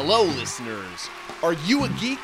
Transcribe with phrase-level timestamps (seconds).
[0.00, 1.10] Hello, listeners.
[1.42, 2.20] Are you a geek?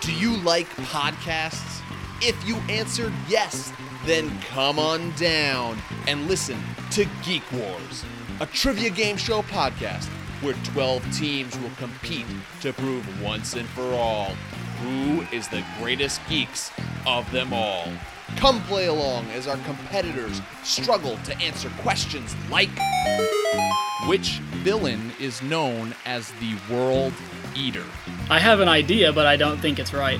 [0.00, 1.80] Do you like podcasts?
[2.20, 3.72] If you answered yes,
[4.04, 5.78] then come on down
[6.08, 6.58] and listen
[6.90, 8.04] to Geek Wars,
[8.40, 10.08] a trivia game show podcast
[10.42, 12.26] where 12 teams will compete
[12.60, 14.34] to prove once and for all
[14.82, 16.72] who is the greatest geeks
[17.06, 17.86] of them all.
[18.36, 22.70] Come play along as our competitors struggle to answer questions like
[24.06, 27.12] Which villain is known as the World
[27.54, 27.84] Eater?
[28.28, 30.18] I have an idea, but I don't think it's right.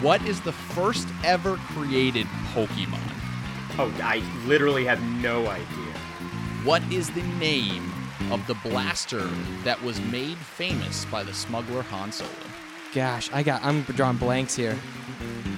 [0.00, 3.00] What is the first ever created Pokemon?
[3.78, 5.92] Oh, I literally have no idea.
[6.64, 7.92] What is the name
[8.30, 9.28] of the blaster
[9.64, 12.30] that was made famous by the smuggler Han Solo?
[12.94, 13.62] Gosh, I got.
[13.64, 14.76] I'm drawing blanks here.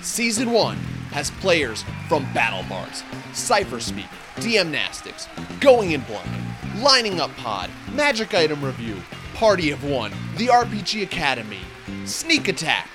[0.03, 0.79] Season 1
[1.11, 4.07] has players from Battle Bards, Cypher Speak,
[4.37, 5.29] DM Nastics,
[5.61, 6.31] Going in Blind,
[6.79, 8.97] Lining Up Pod, Magic Item Review,
[9.35, 11.61] Party of One, The RPG Academy,
[12.05, 12.89] Sneak Attack,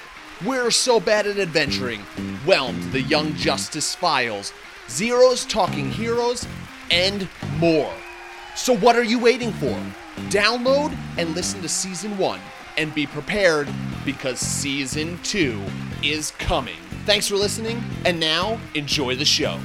[0.46, 2.02] We're So Bad at Adventuring,
[2.46, 4.54] Whelmed, The Young Justice Files,
[4.90, 6.48] Zero's Talking Heroes,
[6.92, 7.94] and more.
[8.56, 9.76] So what are you waiting for?
[10.30, 12.40] Download and listen to Season 1
[12.78, 13.68] and be prepared
[14.04, 15.62] because Season 2
[16.04, 16.78] is coming.
[17.06, 19.60] Thanks for listening, and now enjoy the show.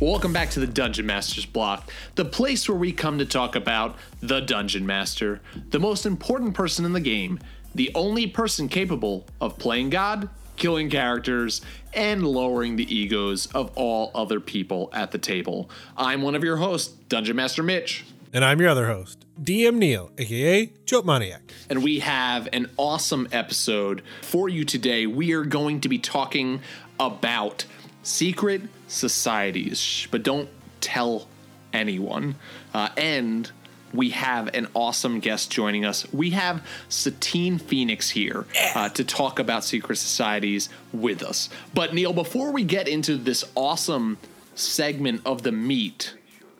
[0.00, 3.96] Welcome back to the Dungeon Master's Block, the place where we come to talk about
[4.20, 7.38] the Dungeon Master, the most important person in the game,
[7.74, 11.60] the only person capable of playing God, killing characters,
[11.92, 15.68] and lowering the egos of all other people at the table.
[15.98, 18.06] I'm one of your hosts, Dungeon Master Mitch.
[18.32, 21.42] And I'm your other host, DM Neil, aka Joke Maniac.
[21.68, 25.06] and we have an awesome episode for you today.
[25.06, 26.62] We are going to be talking
[26.98, 27.66] about
[28.02, 30.48] secret societies, but don't
[30.80, 31.26] tell
[31.72, 32.34] anyone.
[32.74, 33.50] Uh, and
[33.92, 36.10] we have an awesome guest joining us.
[36.12, 41.48] We have Satine Phoenix here uh, to talk about secret societies with us.
[41.74, 44.18] But Neil, before we get into this awesome
[44.54, 46.14] segment of the meat,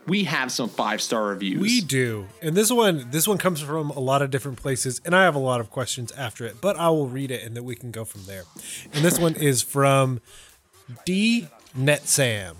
[0.06, 1.60] we have some five star reviews.
[1.60, 2.26] We do.
[2.42, 5.36] And this one this one comes from a lot of different places and I have
[5.36, 7.90] a lot of questions after it, but I will read it and then we can
[7.92, 8.42] go from there.
[8.92, 10.20] And this one is from
[11.04, 12.56] D Netsam.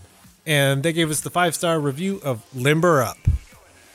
[0.47, 3.19] And they gave us the five-star review of Limber Up.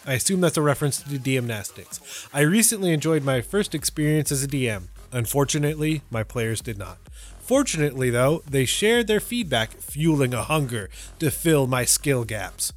[0.05, 2.27] I assume that's a reference to DM Nastics.
[2.33, 4.83] I recently enjoyed my first experience as a DM.
[5.11, 6.97] Unfortunately, my players did not.
[7.39, 10.89] Fortunately, though, they shared their feedback, fueling a hunger
[11.19, 12.73] to fill my skill gaps.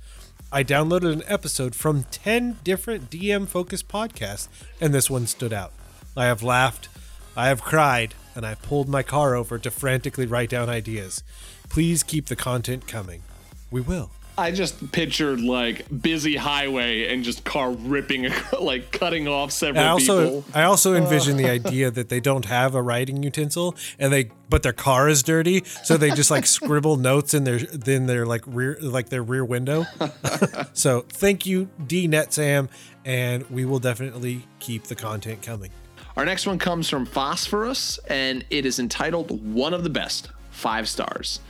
[0.50, 4.48] I downloaded an episode from 10 different DM focused podcasts,
[4.80, 5.72] and this one stood out.
[6.16, 6.88] I have laughed,
[7.36, 11.22] I have cried, and I pulled my car over to frantically write down ideas.
[11.68, 13.22] Please keep the content coming.
[13.70, 14.10] We will.
[14.38, 19.88] I just pictured like busy highway and just car ripping, like cutting off several I
[19.88, 20.44] also people.
[20.54, 20.98] I also uh.
[20.98, 25.08] envision the idea that they don't have a writing utensil and they but their car
[25.08, 29.08] is dirty, so they just like scribble notes in their then their like rear like
[29.08, 29.86] their rear window.
[30.72, 32.68] so thank you, D Net Sam,
[33.04, 35.70] and we will definitely keep the content coming.
[36.16, 40.88] Our next one comes from Phosphorus, and it is entitled "One of the Best." Five
[40.88, 41.40] stars.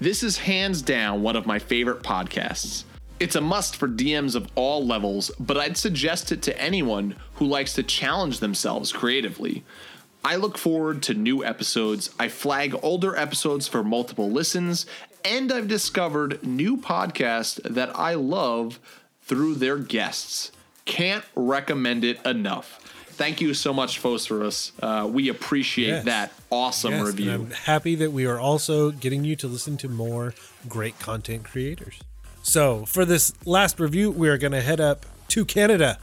[0.00, 2.84] This is hands down one of my favorite podcasts.
[3.18, 7.44] It's a must for DMs of all levels, but I'd suggest it to anyone who
[7.44, 9.62] likes to challenge themselves creatively.
[10.24, 12.08] I look forward to new episodes.
[12.18, 14.86] I flag older episodes for multiple listens,
[15.22, 18.80] and I've discovered new podcasts that I love
[19.20, 20.50] through their guests.
[20.86, 22.80] Can't recommend it enough.
[23.20, 24.72] Thank you so much, Phosphorus.
[24.82, 26.04] Uh, we appreciate Yes.
[26.06, 27.32] that awesome Yes, review.
[27.32, 30.32] I'm happy that we are also getting you to listen to more
[30.66, 32.00] great content creators.
[32.42, 35.98] So, for this last review, we are going to head up to Canada,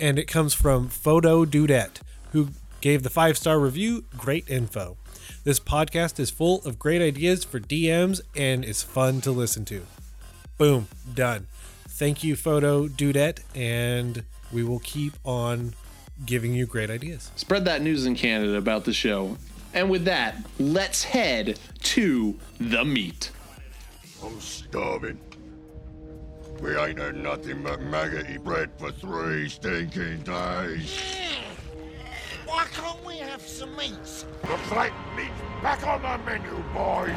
[0.00, 2.00] and it comes from Photo Dudette,
[2.32, 2.48] who
[2.80, 4.06] gave the five star review.
[4.16, 4.96] Great info.
[5.44, 9.82] This podcast is full of great ideas for DMs and is fun to listen to.
[10.56, 11.46] Boom, done.
[11.86, 15.74] Thank you, Photo Dudette, and we will keep on
[16.24, 17.30] giving you great ideas.
[17.36, 19.36] Spread that news in Canada about the show.
[19.72, 23.30] And with that, let's head to the meat.
[24.24, 25.18] I'm starving.
[26.60, 31.16] We ain't had nothing but maggoty bread for three stinking days.
[32.46, 34.26] Why can't we have some meats?
[34.42, 35.30] The flat meat's
[35.62, 37.16] back on the menu, boys.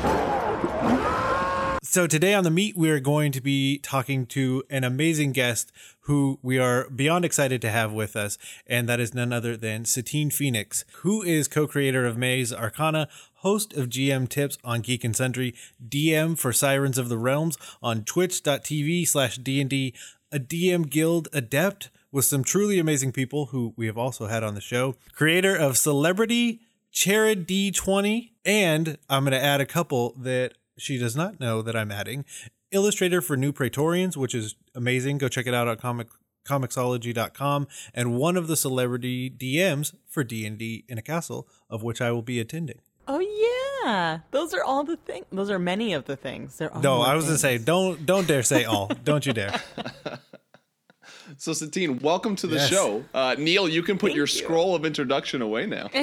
[1.83, 5.71] So today on the meat, we are going to be talking to an amazing guest
[6.01, 9.83] who we are beyond excited to have with us, and that is none other than
[9.83, 15.15] Satine Phoenix, who is co-creator of Maze Arcana, host of GM Tips on Geek and
[15.15, 15.53] Sundry,
[15.85, 19.93] DM for Sirens of the Realms on twitch.tv slash D&D,
[20.31, 24.55] a DM guild adept with some truly amazing people who we have also had on
[24.55, 26.61] the show, creator of Celebrity
[26.91, 31.75] Charity D20, and I'm going to add a couple that she does not know that
[31.75, 32.25] I'm adding.
[32.71, 35.17] Illustrator for New Praetorians, which is amazing.
[35.17, 36.07] Go check it out on comic
[36.47, 42.11] comixology.com and one of the celebrity DMs for D&D in a castle of which I
[42.11, 42.79] will be attending.
[43.07, 45.25] Oh yeah, those are all the things.
[45.31, 46.57] Those are many of the things.
[46.57, 48.87] They're all No, I was going to say don't don't dare say all.
[49.03, 49.61] don't you dare.
[51.37, 52.69] So, Satine, welcome to the Yes.
[52.69, 53.05] show.
[53.13, 54.27] Uh, Neil, you can put Thank your you.
[54.27, 55.89] scroll of introduction away now.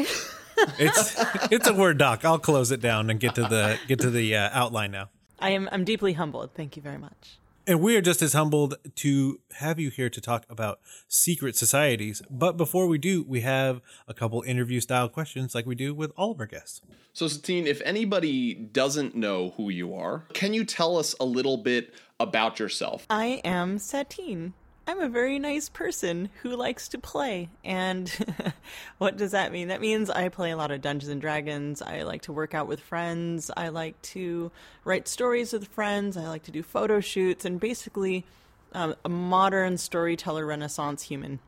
[0.78, 1.16] It's
[1.50, 2.24] it's a word doc.
[2.24, 5.10] I'll close it down and get to the get to the uh, outline now.
[5.40, 5.68] I am.
[5.72, 6.50] I'm deeply humbled.
[6.54, 7.38] Thank you very much.
[7.66, 10.78] And we are just as humbled to have you here to talk about
[11.08, 12.22] secret societies.
[12.30, 16.12] But before we do, we have a couple interview style questions like we do with
[16.16, 16.80] all of our guests.
[17.12, 21.56] So, Satine, if anybody doesn't know who you are, can you tell us a little
[21.56, 23.06] bit about yourself?
[23.10, 24.54] I am Satine.
[24.86, 27.48] I'm a very nice person who likes to play.
[27.64, 28.12] And
[28.98, 29.68] what does that mean?
[29.68, 31.80] That means I play a lot of Dungeons and Dragons.
[31.80, 33.50] I like to work out with friends.
[33.56, 34.50] I like to
[34.84, 36.16] write stories with friends.
[36.16, 38.24] I like to do photo shoots and basically
[38.72, 41.38] um, a modern storyteller renaissance human.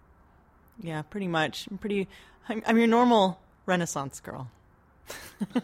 [0.81, 1.67] Yeah, pretty much.
[1.71, 2.09] I'm pretty,
[2.49, 4.51] I'm, I'm your normal renaissance girl.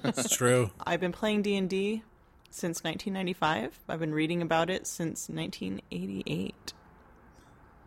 [0.02, 0.70] That's true.
[0.86, 2.02] I've been playing D&D
[2.50, 3.78] since 1995.
[3.88, 6.74] I've been reading about it since 1988.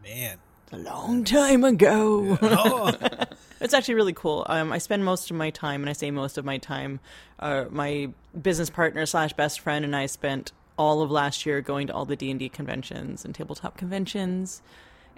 [0.06, 0.38] Man.
[0.72, 2.38] a long time ago.
[2.40, 2.94] Oh,
[3.60, 4.46] it's actually really cool.
[4.48, 7.00] Um, I spend most of my time, and I say most of my time,
[7.40, 8.10] uh, my
[8.40, 12.06] business partner slash best friend and I spent all of last year going to all
[12.06, 14.62] the D and D conventions and tabletop conventions,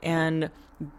[0.01, 0.50] and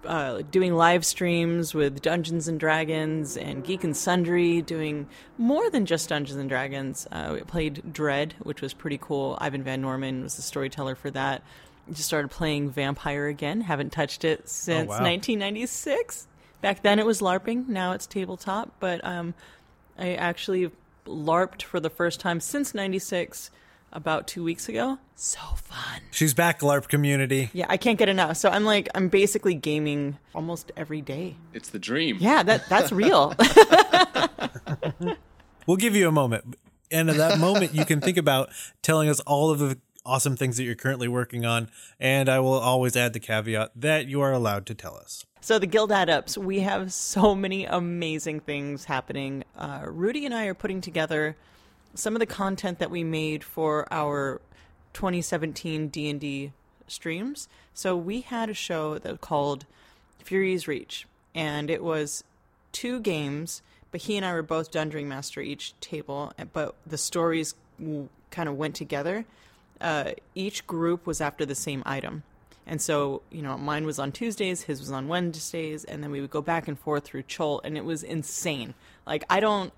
[0.04, 5.08] uh, doing live streams with Dungeons and Dragons and Geek and Sundry, doing
[5.38, 7.06] more than just Dungeons and Dragons.
[7.10, 9.38] Uh, we played Dread, which was pretty cool.
[9.40, 11.42] Ivan Van Norman was the storyteller for that.
[11.92, 13.62] Just started playing Vampire again.
[13.62, 15.00] Haven't touched it since wow.
[15.02, 16.26] 1996.
[16.60, 17.68] Back then it was LARPing.
[17.68, 18.72] Now it's tabletop.
[18.80, 19.34] But um,
[19.98, 20.70] I actually
[21.06, 23.50] LARPed for the first time since '96
[23.92, 24.98] about two weeks ago.
[25.14, 26.02] So fun.
[26.10, 27.50] she's back, LARP community.
[27.52, 28.36] Yeah, I can't get enough.
[28.36, 31.36] So I'm like, I'm basically gaming almost every day.
[31.54, 32.18] It's the dream.
[32.20, 33.34] Yeah, that that's real.
[35.68, 36.56] We'll give you a moment.
[36.90, 38.48] And at that moment, you can think about
[38.80, 41.70] telling us all of the awesome things that you're currently working on.
[41.98, 45.24] And I will always add the caveat that you are allowed to tell us.
[45.40, 49.44] So the Guild Adepts, we have so many amazing things happening.
[49.56, 51.36] Uh, Rudy and I are putting together
[51.94, 54.40] some of the content that we made for our
[54.94, 56.52] 2017 D&D
[56.86, 57.48] streams.
[57.72, 59.64] So we had a show that called
[60.18, 62.24] Fury's Reach, and it was
[62.72, 67.54] two games, but he and I were both Dungeon Master each table, but the stories
[68.30, 69.24] kind of went together.
[69.80, 72.22] Uh, each group was after the same item.
[72.66, 76.20] And so, you know, mine was on Tuesdays, his was on Wednesdays, and then we
[76.20, 78.74] would go back and forth through Chult, and it was insane.
[79.06, 79.72] Like I don't,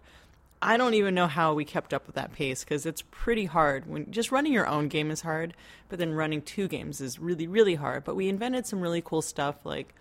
[0.60, 3.88] I don't even know how we kept up with that pace because it's pretty hard.
[3.88, 5.54] When just running your own game is hard,
[5.88, 8.02] but then running two games is really, really hard.
[8.04, 9.64] But we invented some really cool stuff.
[9.64, 9.94] Like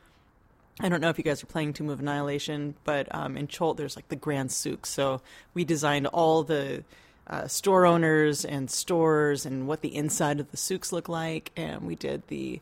[0.79, 3.77] I don't know if you guys are playing Tomb of Annihilation, but um, in Chult
[3.77, 4.85] there's like the Grand Souk.
[4.85, 5.21] So
[5.53, 6.83] we designed all the
[7.29, 11.81] uh, store owners and stores and what the inside of the souks look like, and
[11.81, 12.61] we did the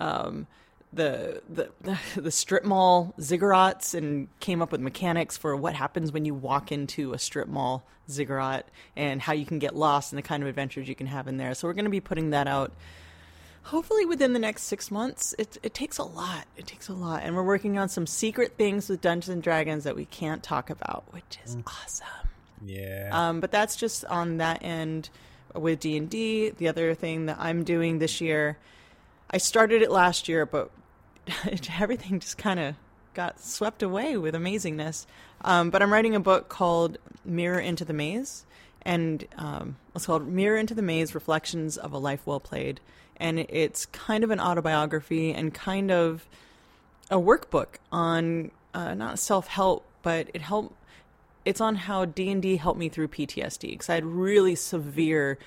[0.00, 0.46] um,
[0.92, 1.70] the, the
[2.16, 6.72] the strip mall ziggurats and came up with mechanics for what happens when you walk
[6.72, 10.48] into a strip mall ziggurat and how you can get lost and the kind of
[10.48, 11.54] adventures you can have in there.
[11.54, 12.72] So we're going to be putting that out
[13.64, 15.34] hopefully within the next six months.
[15.38, 16.46] It it takes a lot.
[16.56, 19.84] It takes a lot, and we're working on some secret things with Dungeons and Dragons
[19.84, 22.27] that we can't talk about, which is awesome.
[22.64, 23.08] Yeah.
[23.12, 25.10] Um, but that's just on that end
[25.54, 26.50] with D and D.
[26.50, 28.58] The other thing that I'm doing this year,
[29.30, 30.70] I started it last year, but
[31.80, 32.74] everything just kind of
[33.14, 35.06] got swept away with amazingness.
[35.42, 38.44] Um, but I'm writing a book called Mirror into the Maze,
[38.82, 42.80] and um, it's called Mirror into the Maze: Reflections of a Life Well Played,
[43.16, 46.26] and it's kind of an autobiography and kind of
[47.10, 50.74] a workbook on uh, not self help, but it helped
[51.48, 55.38] it's on how d&d helped me through ptsd because i had really severe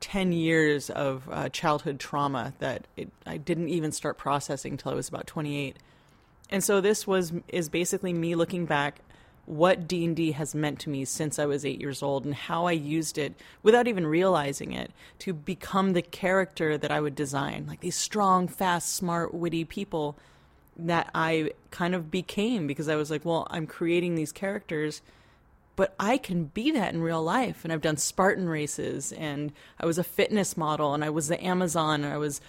[0.00, 4.94] 10 years of uh, childhood trauma that it, i didn't even start processing until i
[4.94, 5.76] was about 28
[6.48, 9.00] and so this was is basically me looking back
[9.46, 12.72] what D&D has meant to me since I was 8 years old and how I
[12.72, 17.80] used it without even realizing it to become the character that I would design like
[17.80, 20.16] these strong fast smart witty people
[20.76, 25.02] that I kind of became because I was like well I'm creating these characters
[25.80, 29.86] but I can be that in real life and I've done Spartan races and I
[29.86, 32.42] was a fitness model and I was the Amazon and I was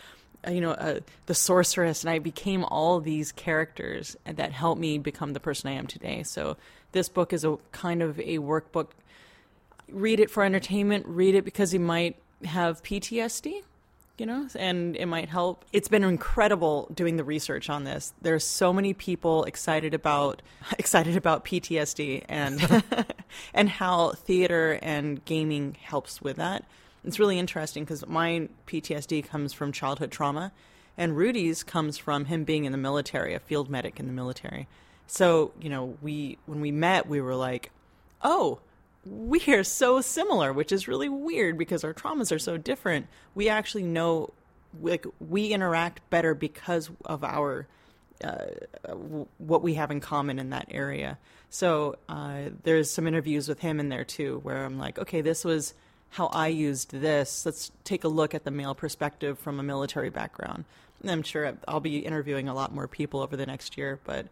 [0.46, 4.98] uh, you know uh, the sorceress and I became all these characters that helped me
[4.98, 6.58] become the person I am today so
[6.92, 8.88] this book is a kind of a workbook.
[9.88, 13.62] Read it for entertainment, read it because you might have PTSD,
[14.22, 15.66] you know, and it might help.
[15.74, 18.14] It's been incredible doing the research on this.
[18.22, 20.44] There's so many people excited about
[20.78, 22.84] excited about PTSD and
[23.56, 26.66] and how theater and gaming helps with that.
[27.04, 30.52] It's really interesting because my PTSD comes from childhood trauma,
[30.96, 34.68] and Rudy's comes from him being in the military, a field medic in the military.
[35.08, 37.72] So, you know, we when we met, we were like,
[38.22, 38.60] "Oh,
[39.06, 43.08] we are so similar," which is really weird because our traumas are so different.
[43.36, 44.34] We actually know
[44.82, 47.68] like we interact better because of our
[48.24, 48.46] uh,
[49.38, 51.18] what we have in common in that area.
[51.50, 55.44] So uh, there's some interviews with him in there too, where I'm like, okay, this
[55.44, 55.74] was
[56.10, 57.46] how I used this.
[57.46, 60.66] Let's take a look at the male perspective from a military background.
[61.02, 64.28] And I'm sure I'll be interviewing a lot more people over the next year, but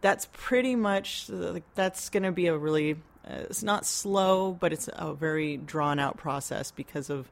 [0.00, 1.28] that's pretty much
[1.74, 6.16] that's going to be a really it's not slow but it's a very drawn out
[6.16, 7.30] process because of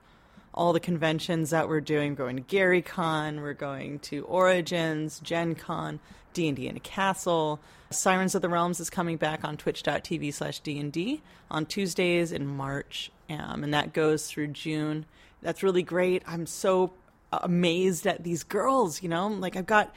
[0.53, 2.13] all the conventions that we're doing.
[2.13, 6.01] We're going to gary con we're going to origins gen con
[6.33, 7.61] d&d in a castle.
[7.91, 13.11] Sirens of the realms is coming back on twitch.tv slash d&d on tuesdays in march
[13.31, 15.07] um, and that goes through june.
[15.43, 16.23] That's really great.
[16.27, 16.93] I'm so
[17.33, 19.29] amazed at these girls you know?
[19.29, 19.93] Like i've got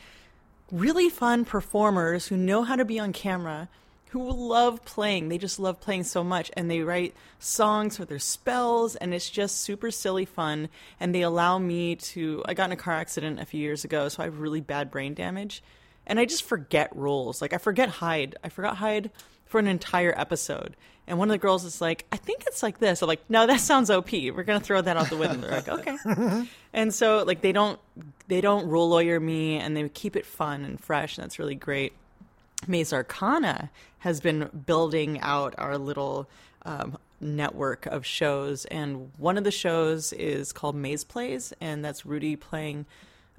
[0.71, 3.69] really fun performers who know how to be on camera,
[4.09, 5.29] who love playing.
[5.29, 9.29] They just love playing so much, and they write songs with their spells, and it's
[9.29, 10.69] just super silly fun.
[10.99, 12.43] And they allow me to.
[12.45, 14.89] I got in a car accident a few years ago, so I have really bad
[14.91, 15.63] brain damage,
[16.05, 17.41] and I just forget rules.
[17.41, 18.35] Like I forget hide.
[18.43, 19.11] I forgot hide
[19.45, 20.75] for an entire episode.
[21.09, 23.01] And one of the girls is like, I think it's like this.
[23.01, 24.11] I'm like, no, that sounds OP.
[24.11, 25.37] We're gonna throw that out the window.
[25.37, 26.47] They're like, okay.
[26.73, 27.79] and so like they don't
[28.27, 31.55] they don't rule lawyer me and they keep it fun and fresh and that's really
[31.55, 31.93] great.
[32.67, 33.69] Maze Arcana
[33.99, 36.27] has been building out our little
[36.65, 42.05] um, network of shows, and one of the shows is called Maze Plays, and that's
[42.05, 42.85] Rudy playing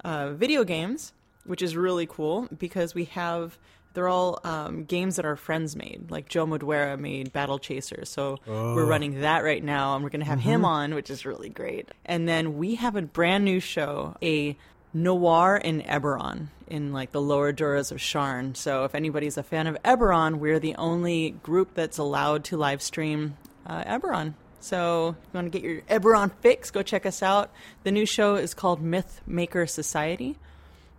[0.03, 1.13] uh, video games,
[1.45, 3.57] which is really cool because we have
[3.95, 6.11] they're all um, games that our friends made.
[6.11, 8.07] Like Joe Madureira made Battle Chasers.
[8.09, 8.75] So Oh.
[8.75, 10.65] we're running that right now, and we're going to have him Mhm.
[10.65, 11.89] on, which is really great.
[12.05, 14.55] And then we have a brand new show, a
[14.93, 18.55] noir in Eberron, in like the lower Duras of Sharn.
[18.55, 22.81] So if anybody's a fan of Eberron, we're the only group that's allowed to live
[22.81, 24.33] stream uh, Eberron.
[24.61, 27.51] So if you want to get your Eberron fix, go check us out.
[27.83, 30.37] The new show is called Myth Maker Society.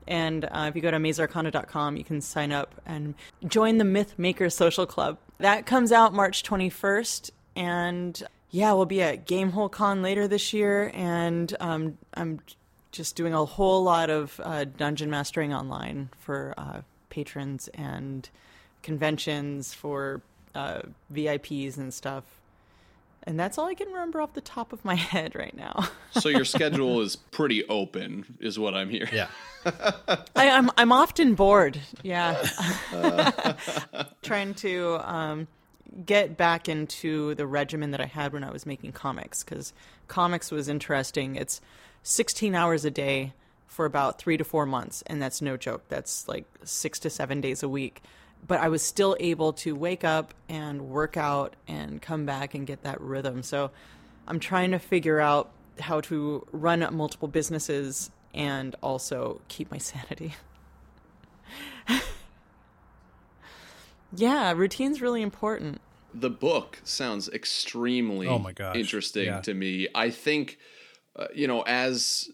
[0.07, 3.15] And uh, if you go to mazearcana.com, you can sign up and
[3.47, 5.19] join the Myth Maker Social Club.
[5.39, 7.31] That comes out March 21st.
[7.55, 10.91] And yeah, we'll be at Gamehole Con later this year.
[10.95, 12.41] And um, I'm
[12.93, 18.29] just doing a whole lot of uh, dungeon mastering online for uh, patrons and
[18.83, 20.23] conventions for
[20.55, 20.83] uh,
[21.13, 22.25] VIPs and stuff.
[23.25, 25.89] And that's all I can remember off the top of my head right now.
[26.13, 29.13] so your schedule is pretty open, is what I'm hearing.
[29.13, 29.29] Yeah.
[29.65, 31.79] I, I'm I'm often bored.
[32.03, 32.43] Yeah,
[34.23, 35.49] trying to um,
[36.07, 39.75] get back into the regimen that I had when I was making comics because
[40.09, 41.37] comics was interesting.
[41.37, 41.61] It's
[42.03, 43.35] 16 hours a day
[43.67, 45.85] for about three to four months, and that's no joke.
[45.89, 48.03] That's like six to seven days a week.
[48.47, 52.67] But I was still able to wake up and work out and come back and
[52.67, 53.43] get that rhythm.
[53.43, 53.71] So
[54.27, 60.35] I'm trying to figure out how to run multiple businesses and also keep my sanity.
[64.15, 65.81] yeah, routine's really important.
[66.13, 69.41] The book sounds extremely Oh my gosh, interesting yeah.
[69.43, 69.89] to me.
[69.95, 70.59] I think,
[71.17, 72.31] uh, you know, as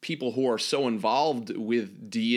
[0.00, 2.36] people who are so involved with D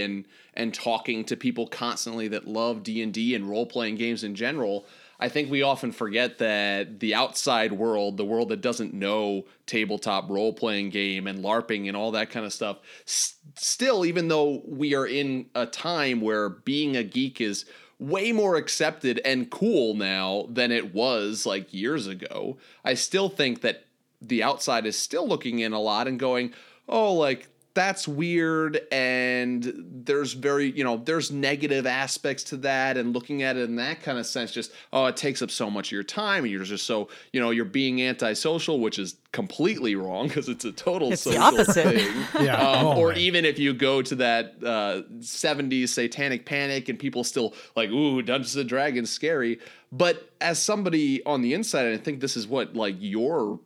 [0.00, 4.24] and and talking to people constantly that love D and D and role playing games
[4.24, 4.86] in general,
[5.20, 10.28] I think we often forget that the outside world, the world that doesn't know tabletop
[10.28, 14.62] role playing game and LARPing and all that kind of stuff, s- still, even though
[14.66, 17.64] we are in a time where being a geek is
[18.00, 23.60] way more accepted and cool now than it was like years ago, I still think
[23.60, 23.84] that
[24.22, 26.52] the outside is still looking in a lot and going,
[26.88, 29.72] oh, like that's weird and
[30.04, 34.02] there's very you know there's negative aspects to that and looking at it in that
[34.02, 36.64] kind of sense just oh it takes up so much of your time and you're
[36.64, 41.12] just so you know you're being antisocial which is completely wrong because it's a total
[41.14, 41.82] It's the social opposite.
[41.94, 42.56] thing Yeah.
[42.56, 43.16] um, Oh, or man.
[43.20, 48.20] even if you go to that uh, 70s satanic panic and people still like ooh
[48.20, 49.58] dungeons and dragons scary
[49.90, 53.60] but as somebody on the inside i think this is what like your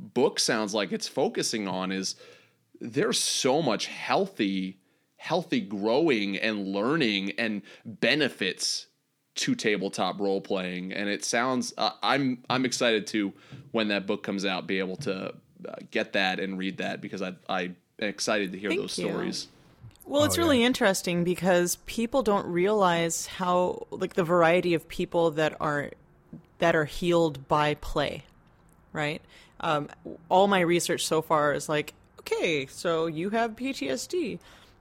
[0.00, 2.16] book sounds like it's focusing on is
[2.80, 4.78] there's so much healthy
[5.16, 8.86] healthy growing and learning and benefits
[9.34, 13.32] to tabletop role playing and it sounds uh, i'm i'm excited to
[13.72, 15.26] when that book comes out be able to
[15.68, 18.96] uh, get that and read that because i i am excited to hear Thank those
[18.98, 19.04] you.
[19.04, 19.48] stories
[20.06, 20.66] Well, it's Oh, really yeah.
[20.66, 25.90] interesting because people don't realize how like the variety of people that are
[26.58, 28.24] that are healed by play,
[28.92, 29.22] right?
[29.60, 29.88] Um,
[30.28, 34.38] all my research so far is like, okay, so you have PTSD.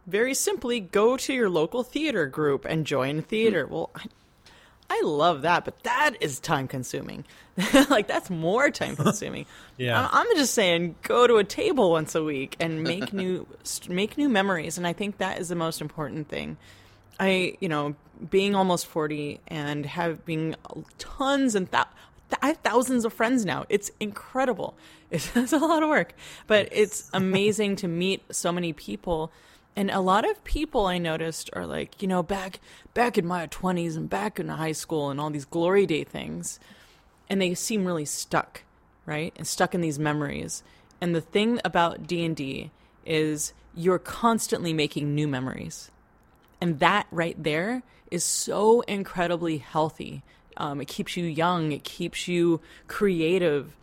[0.08, 3.68] Very simply, go to your local theater group and join theater.
[3.68, 4.06] Well, I,
[4.90, 7.26] I love that, but that is time consuming.
[7.90, 9.46] like that's more time consuming.
[9.78, 10.02] Yeah.
[10.02, 13.46] I'm, I'm just saying, go to a table once a week and make new
[13.88, 16.58] make new memories, and I think that is the most important thing.
[17.20, 17.96] I, you know,
[18.30, 20.56] being almost 40 and having
[20.98, 21.88] tons and thou-
[22.42, 23.66] I have thousands of friends now.
[23.70, 24.78] It's incredible.
[25.12, 26.14] It's, it's a lot of work,
[26.46, 29.32] but it's amazing to meet so many people.
[29.76, 32.60] And a lot of people I noticed are like, you know, back
[32.94, 36.60] back in my 20s and back in high school and all these glory day things,
[37.28, 38.62] and they seem really stuck,
[39.08, 39.34] right?
[39.36, 40.62] And stuck in these memories.
[41.02, 42.70] And the thing about D&D
[43.04, 45.90] is you're constantly making new memories.
[46.62, 50.24] And that right there is so incredibly healthy.
[50.60, 53.76] Um, it keeps you young, it keeps you creative.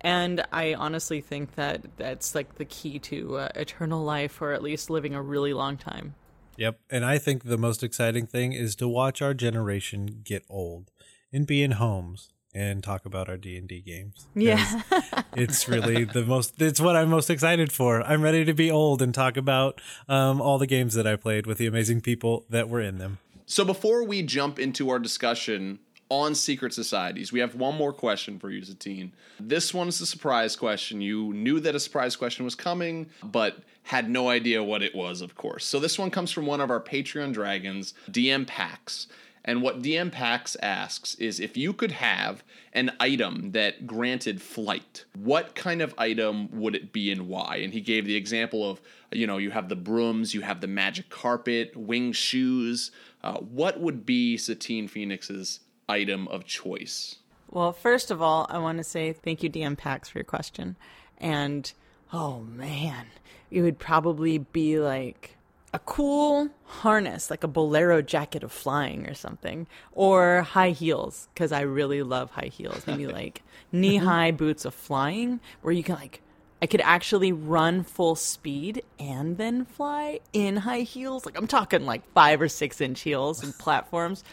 [0.00, 4.62] And I honestly think that that's like the key to uh, eternal life or at
[4.62, 6.14] least living a really long time.
[6.56, 6.80] Yep.
[6.88, 10.90] And I think the most exciting thing is to watch our generation get old
[11.32, 14.26] and be in homes and talk about our D&D games.
[14.34, 14.82] Yeah.
[15.36, 18.02] it's really the most it's what I'm most excited for.
[18.02, 21.46] I'm ready to be old and talk about um, all the games that I played
[21.46, 23.18] with the amazing people that were in them.
[23.44, 28.38] So before we jump into our discussion on secret societies, we have one more question
[28.38, 29.12] for you, Satine.
[29.40, 31.00] This one is a surprise question.
[31.00, 35.20] You knew that a surprise question was coming, but had no idea what it was,
[35.20, 35.64] of course.
[35.64, 39.06] So this one comes from one of our Patreon dragons, DM Pax.
[39.44, 42.42] And what DM Pax asks is if you could have
[42.72, 47.56] an item that granted flight, what kind of item would it be and why?
[47.56, 48.80] And he gave the example of,
[49.12, 52.90] you know, you have the brooms, you have the magic carpet, winged shoes.
[53.22, 57.16] Uh, what would be Satine Phoenix's item of choice?
[57.50, 60.76] Well, first of all, I want to say thank you, DM Pax, for your question.
[61.18, 61.72] And
[62.12, 63.06] oh man,
[63.50, 65.36] it would probably be like
[65.72, 71.52] a cool harness, like a bolero jacket of flying or something, or high heels, because
[71.52, 72.86] I really love high heels.
[72.86, 76.22] Maybe like knee high boots of flying, where you can like.
[76.62, 81.26] I could actually run full speed and then fly in high heels.
[81.26, 84.24] Like I'm talking like five or six inch heels and platforms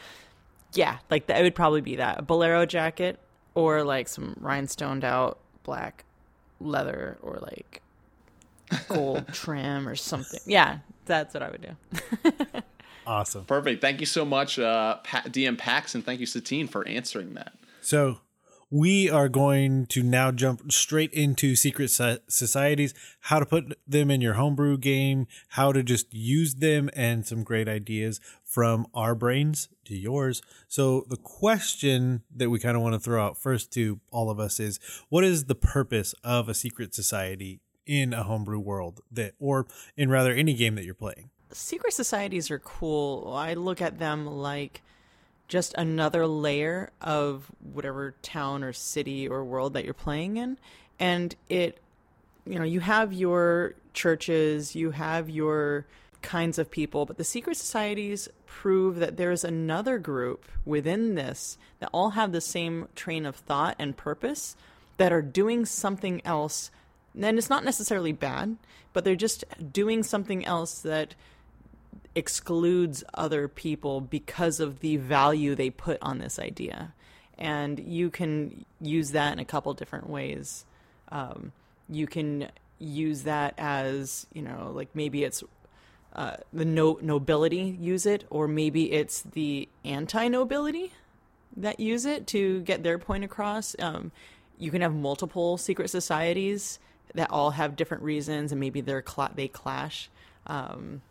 [0.73, 3.19] yeah, like that it would probably be that a bolero jacket
[3.55, 6.05] or like some rhinestoned out black
[6.59, 7.81] leather or like
[8.87, 10.39] gold trim or something.
[10.45, 12.61] Yeah, that's what I would do.
[13.05, 13.43] Awesome.
[13.43, 13.81] Perfect.
[13.81, 17.53] Thank you so much, uh, pa- DM Pax, and thank you, Satine, for answering that.
[17.81, 18.19] So
[18.73, 24.19] we are going to now jump straight into secret societies, how to put them in
[24.19, 29.69] your homebrew game, how to just use them, and some great ideas from our brains
[29.85, 30.41] to yours.
[30.67, 34.39] So the question that we kind of want to throw out first to all of
[34.39, 39.35] us is what is the purpose of a secret society in a homebrew world that
[39.37, 41.29] or in rather any game that you're playing?
[41.51, 43.33] Secret societies are cool.
[43.35, 44.81] I look at them like
[45.53, 50.57] just another layer of whatever town or city or world that you're playing in.
[50.99, 51.77] And it,
[52.43, 55.85] you know, you have your churches, you have your
[56.23, 61.89] kinds of people, but the secret societies prove that there's another group within this that
[61.93, 64.55] all have the same train of thought and purpose
[64.97, 66.71] that are doing something else.
[67.13, 68.57] And it's not necessarily bad,
[68.91, 71.13] but they're just doing something else that
[72.15, 76.93] excludes other people because of the value they put on this idea.
[77.37, 80.65] And you can use that in a couple different ways.
[81.09, 81.51] Um,
[81.89, 85.43] you can use that as, you know, like maybe it's
[86.13, 90.91] uh, the no- nobility use it, or maybe it's the anti nobility
[91.57, 93.75] that use it to get their point across.
[93.79, 94.11] Um,
[94.57, 96.79] you can have multiple secret societies
[97.15, 100.09] that all have different reasons and maybe they're cla- they clash.
[100.47, 101.01] Um,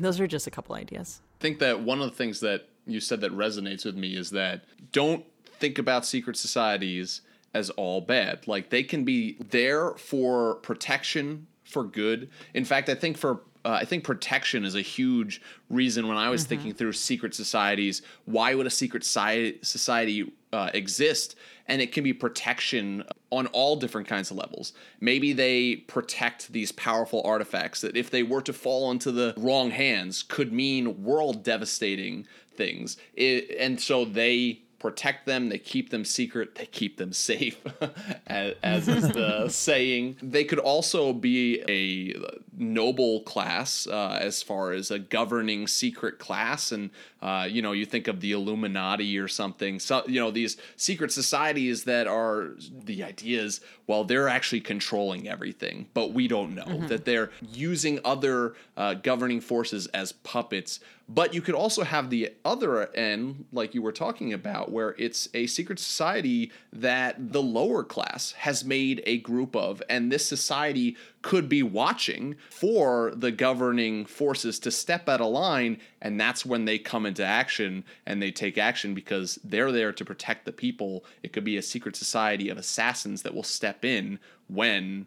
[0.00, 1.20] those are just a couple ideas.
[1.40, 4.30] I think that one of the things that you said that resonates with me is
[4.30, 5.24] that don't
[5.58, 7.22] think about secret societies
[7.54, 8.46] as all bad.
[8.46, 12.28] Like they can be there for protection, for good.
[12.52, 16.28] In fact, I think for uh, I think protection is a huge reason when I
[16.28, 18.02] was thinking through secret societies.
[18.26, 21.36] Why would a secret society, society uh, exist?
[21.66, 24.72] And it can be protection on all different kinds of levels.
[25.00, 29.70] Maybe they protect these powerful artifacts that, if they were to fall into the wrong
[29.70, 32.96] hands, could mean world devastating things.
[33.14, 37.58] It, and so they protect them, they keep them secret, they keep them safe,
[38.26, 40.14] as, as is the saying.
[40.20, 42.14] They could also be a
[42.54, 46.70] noble class uh, as far as a governing secret class.
[46.70, 46.90] And,
[47.22, 49.80] uh, you know, you think of the Illuminati or something.
[49.80, 52.50] So, you know, these secret societies that are
[52.84, 58.54] the ideas, well, they're actually controlling everything, but we don't know that they're using other
[58.76, 60.80] uh, governing forces as puppets.
[61.06, 65.28] But you could also have the other end, like you were talking about, where it's
[65.34, 70.96] a secret society that the lower class has made a group of, and this society
[71.20, 76.64] could be watching for the governing forces to step out of line, and that's when
[76.64, 81.04] they come into action and they take action because they're there to protect the people.
[81.22, 85.06] It could be a secret society of assassins that will step in when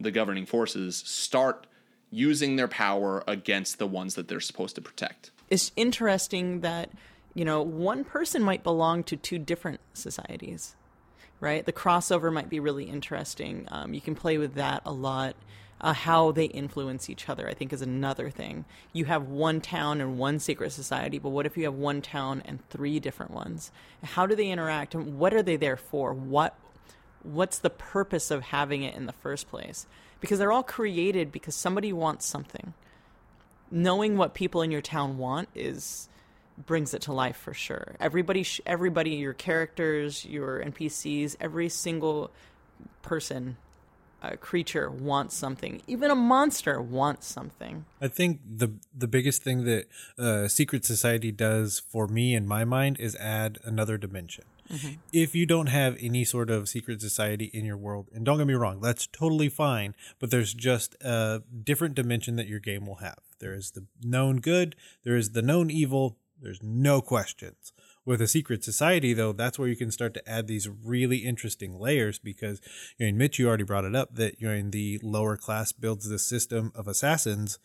[0.00, 1.68] the governing forces start
[2.10, 5.30] using their power against the ones that they're supposed to protect.
[5.48, 6.90] It's interesting that
[7.34, 10.74] you know one person might belong to two different societies,
[11.40, 11.64] right?
[11.64, 13.66] The crossover might be really interesting.
[13.70, 15.36] Um, you can play with that a lot.
[15.78, 18.64] Uh, how they influence each other, I think, is another thing.
[18.94, 22.42] You have one town and one secret society, but what if you have one town
[22.46, 23.70] and three different ones?
[24.02, 26.14] How do they interact, and what are they there for?
[26.14, 26.56] What
[27.22, 29.86] what's the purpose of having it in the first place?
[30.20, 32.72] Because they're all created because somebody wants something.
[33.70, 36.08] Knowing what people in your town want is
[36.64, 37.96] brings it to life for sure.
[38.00, 42.30] Everybody, sh- everybody, your characters, your NPCs, every single
[43.02, 43.56] person,
[44.22, 45.82] uh, creature wants something.
[45.86, 47.84] Even a monster wants something.
[48.00, 49.86] I think the the biggest thing that
[50.18, 54.44] uh, Secret Society does for me in my mind is add another dimension.
[55.12, 58.48] If you don't have any sort of secret society in your world, and don't get
[58.48, 62.96] me wrong, that's totally fine, but there's just a different dimension that your game will
[62.96, 63.18] have.
[63.40, 67.72] There is the known good, there is the known evil, there's no questions.
[68.04, 71.78] With a secret society, though, that's where you can start to add these really interesting
[71.78, 72.60] layers because,
[72.98, 76.08] you know, Mitch, you already brought it up that you're in the lower class builds
[76.08, 77.58] this system of assassins.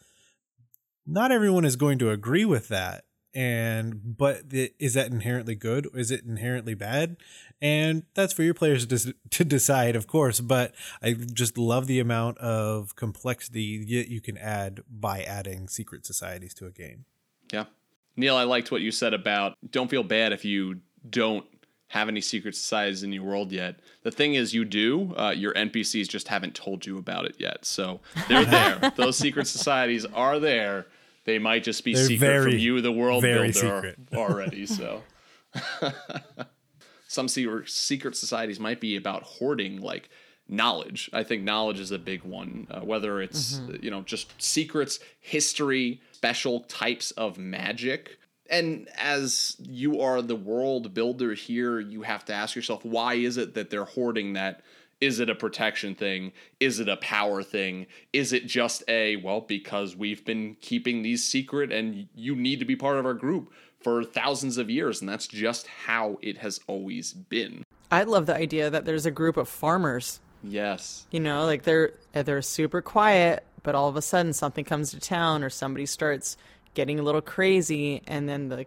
[1.05, 5.87] Not everyone is going to agree with that and but the, is that inherently good
[5.93, 7.17] is it inherently bad
[7.61, 11.99] and that's for your players to, to decide of course but i just love the
[11.99, 17.05] amount of complexity that you can add by adding secret societies to a game
[17.51, 17.65] Yeah.
[18.17, 21.45] Neil, I liked what you said about don't feel bad if you don't
[21.87, 23.75] have any secret societies in your world yet.
[24.03, 25.13] The thing is, you do.
[25.15, 27.65] Uh, your NPCs just haven't told you about it yet.
[27.65, 28.93] So they're there.
[28.95, 30.87] Those secret societies are there.
[31.25, 34.65] They might just be They're secret from you, the world very builder, already.
[34.65, 35.03] So
[37.07, 40.09] some secret secret societies might be about hoarding, like
[40.47, 41.09] knowledge.
[41.13, 42.67] I think knowledge is a big one.
[42.69, 43.83] Uh, whether it's Mm-hmm.
[43.83, 48.17] you know just secrets, history, special types of magic.
[48.49, 53.37] And as you are the world builder here, you have to ask yourself, why is
[53.37, 54.61] it that they're hoarding that?
[55.01, 56.31] Is it a protection thing?
[56.59, 57.87] Is it a power thing?
[58.13, 62.65] Is it just a, well, because we've been keeping these secret and you need to
[62.65, 66.59] be part of our group for thousands of years, and that's just how it has
[66.67, 67.63] always been.
[67.89, 70.19] I love the idea that there's a group of farmers.
[70.43, 71.05] Yes.
[71.11, 74.99] You know, like they're they're super quiet, but all of a sudden something comes to
[74.99, 76.37] town or somebody starts
[76.73, 78.65] getting a little crazy, and then the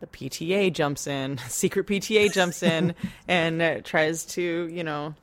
[0.00, 2.94] the PTA jumps in, secret PTA jumps in,
[3.28, 5.14] and uh, tries to you know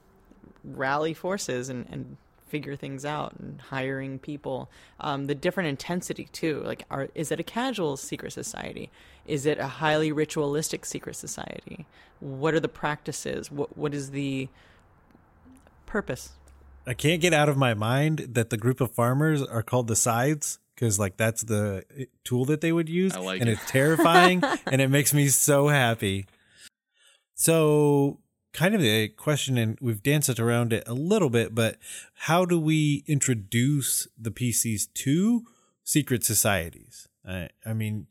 [0.63, 2.17] rally forces and and
[2.49, 4.69] figure things out and hiring people.
[4.99, 6.61] Um, the different intensity too.
[6.65, 8.89] Like are is it a casual secret society?
[9.25, 11.85] Is it a highly ritualistic secret society?
[12.19, 13.51] What are the practices?
[13.51, 14.49] What what is the
[15.85, 16.31] purpose?
[16.87, 19.95] I can't get out of my mind that the group of farmers are called the
[19.95, 23.53] scythes because like that's the eh, tool that they would use I like and it.
[23.53, 26.25] it's terrifying and it makes me so happy.
[27.35, 28.19] So
[28.53, 31.77] kind of a question and we've danced around it a little bit but
[32.13, 35.43] how do we introduce the pcs to
[35.83, 38.07] secret societies i, I mean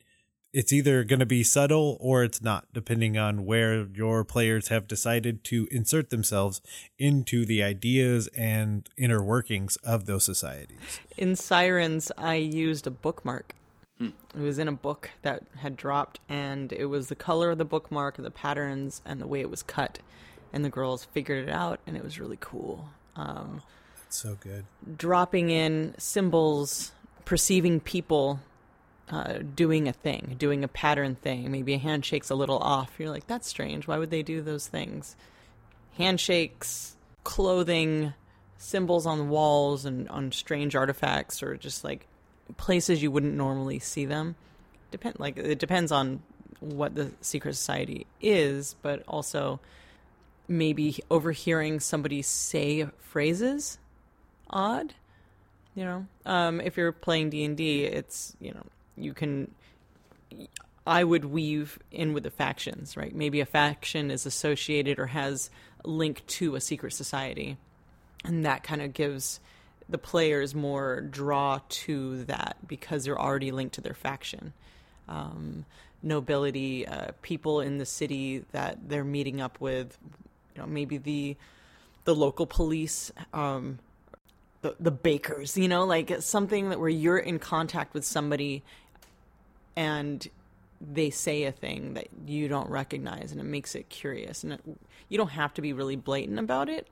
[0.52, 4.88] it's either going to be subtle or it's not, depending on where your players have
[4.88, 6.60] decided to insert themselves
[6.98, 11.00] into the ideas and inner workings of those societies.
[11.16, 13.54] In Sirens, I used a bookmark.
[14.00, 17.64] It was in a book that had dropped, and it was the color of the
[17.64, 19.98] bookmark, the patterns, and the way it was cut.
[20.52, 22.88] And the girls figured it out, and it was really cool.
[23.16, 23.62] Um,
[24.08, 24.64] So good.
[24.96, 26.92] dropping in symbols,
[27.24, 28.40] perceiving people
[29.10, 31.50] uh, doing a thing, doing a pattern thing.
[31.50, 32.92] Maybe a handshake's a little off.
[32.98, 33.86] You're like, that's strange.
[33.88, 35.16] Why would they do those things?
[35.96, 38.12] Handshakes, clothing,
[38.58, 42.06] symbols on walls and on strange artifacts, or just like
[42.56, 44.36] places you wouldn't normally see them.
[44.90, 46.22] Depend like it depends on
[46.60, 49.60] what the secret society is, but also
[50.48, 53.78] maybe overhearing somebody say phrases
[54.50, 54.94] odd
[55.74, 58.64] you know um, if you're playing d&d it's you know
[58.96, 59.50] you can
[60.86, 65.50] i would weave in with the factions right maybe a faction is associated or has
[65.84, 67.58] a link to a secret society
[68.24, 69.38] and that kind of gives
[69.88, 74.52] the players more draw to that because they're already linked to their faction.
[75.08, 75.64] Um,
[76.02, 79.98] nobility uh, people in the city that they're meeting up with
[80.54, 81.36] you know maybe the
[82.04, 83.78] the local police um,
[84.62, 88.62] the, the bakers you know like something that where you're in contact with somebody
[89.74, 90.28] and
[90.80, 94.60] they say a thing that you don't recognize and it makes it curious and it,
[95.08, 96.86] you don't have to be really blatant about it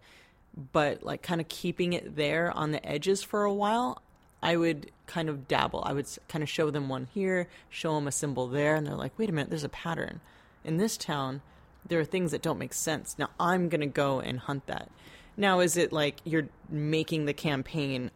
[0.73, 4.01] but like kind of keeping it there on the edges for a while
[4.43, 5.83] i would kind of dabble.
[5.85, 8.95] I would kind of show them one here show them a symbol there and they're
[8.95, 10.21] like wait a minute there's a pattern.
[10.65, 11.43] In this town
[11.89, 13.17] there are things that don't make sense.
[13.19, 14.91] Now i'm going to go and hunt that.
[15.37, 18.11] Now is it like you're making the campaign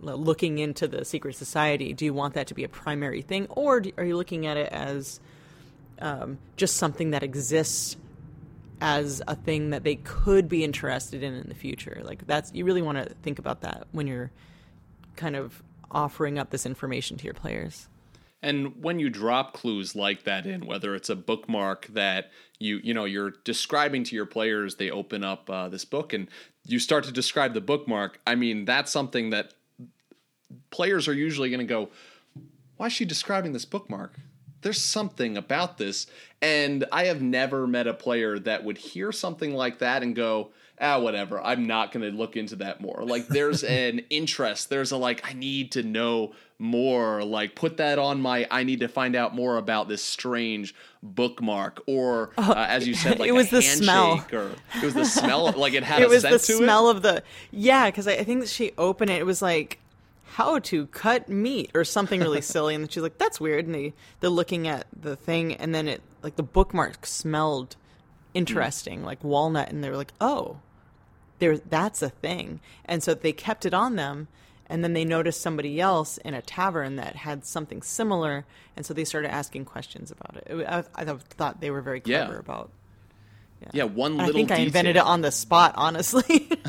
[0.00, 1.94] looking into the secret society?
[1.94, 4.70] Do you want that to be a primary thing or are you looking at it
[4.70, 5.20] as
[6.00, 7.96] um, just something that exists
[8.82, 12.64] as a thing that they could be interested in in the future like that's you
[12.64, 14.30] really want to think about that when you're
[15.16, 17.88] kind of offering up this information to your players
[18.42, 22.92] And when you drop clues like that in, whether it's a bookmark that you you
[22.92, 26.26] know you're describing to your players, they open up uh, this book and
[26.66, 28.18] you start to describe the bookmark.
[28.26, 29.54] I mean, that's something that
[30.70, 31.90] players are usually going to go,
[32.78, 34.18] "Why is she describing this bookmark?"
[34.62, 36.06] There's something about this,
[36.40, 40.50] and I have never met a player that would hear something like that and go,
[40.80, 41.40] ah, whatever.
[41.40, 43.04] I'm not going to look into that more.
[43.04, 44.70] Like, there's an interest.
[44.70, 47.22] There's a like, I need to know more.
[47.24, 48.46] Like, put that on my.
[48.50, 53.18] I need to find out more about this strange bookmark, or uh, as you said,
[53.20, 54.24] like it was the smell.
[54.32, 55.52] or it was the smell.
[55.52, 56.96] Like it had it a was scent the to smell it.
[56.96, 59.78] of the yeah because I, I think she opened it it was like
[60.32, 62.74] how to cut meat or something really silly.
[62.74, 63.66] And then she's like that's weird.
[63.66, 67.76] And they they're looking at the thing and then it like the bookmark smelled
[68.34, 69.06] interesting hmm.
[69.06, 69.70] like walnut.
[69.70, 70.58] And they were like oh
[71.38, 72.60] there that's a thing.
[72.84, 74.28] And so they kept it on them
[74.66, 78.46] and then they noticed somebody else in a tavern that had something similar.
[78.74, 82.24] And so they started asking questions about it, I, I thought they were very Yeah.
[82.24, 82.70] clever about
[83.72, 84.38] Yeah, one I little.
[84.38, 86.48] think I invented it on the spot, honestly.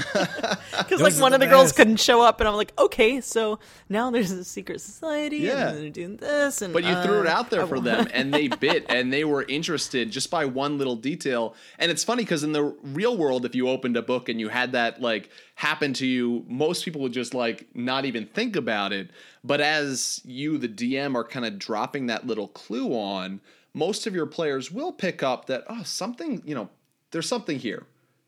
[0.76, 3.60] Because like one the of the girls couldn't show up, and I'm like, okay, so
[3.90, 5.70] now there's a secret society, Yeah.
[5.70, 8.34] and they're doing this, and But you threw it uh, out there for them, and
[8.34, 11.56] they bit, and they were interested just by one little detail.
[11.78, 14.50] And it's funny because in the real world, if you opened a book and you
[14.50, 18.92] had that like happen to you, most people would just like not even think about
[18.92, 19.10] it.
[19.44, 23.42] But as you, the DM, are kind of dropping that little clue on,
[23.74, 26.70] most of your players will pick up that oh, something, you know,
[27.14, 27.86] there's something here,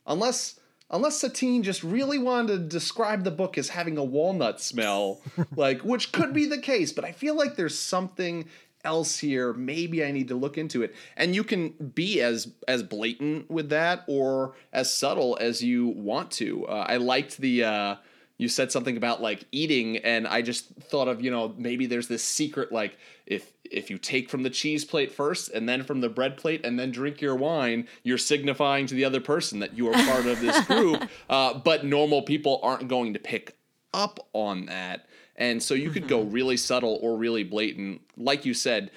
[0.08, 0.60] unless.
[0.92, 5.20] Unless Satine just really wanted to describe the book as having a walnut smell,
[5.56, 8.48] like which could be the case, but I feel like there's something
[8.86, 9.52] else here.
[9.52, 10.96] Maybe I need to look into it.
[11.18, 16.32] And you can be as as blatant with that or as subtle as you want
[16.34, 16.68] to.
[16.68, 17.96] Uh, I liked the uh,
[18.38, 22.08] you said something about like eating, and I just thought of you know maybe there's
[22.08, 26.02] this secret like if if you take from the cheese plate first and then from
[26.02, 29.78] the bread plate and then drink your wine, you're signifying to the other person that
[29.78, 31.10] you are part of this group.
[31.30, 33.58] Uh, but normal people aren't going to pick
[33.94, 35.08] up on that.
[35.36, 38.02] And so you could go really subtle or really blatant.
[38.18, 38.92] Like you said,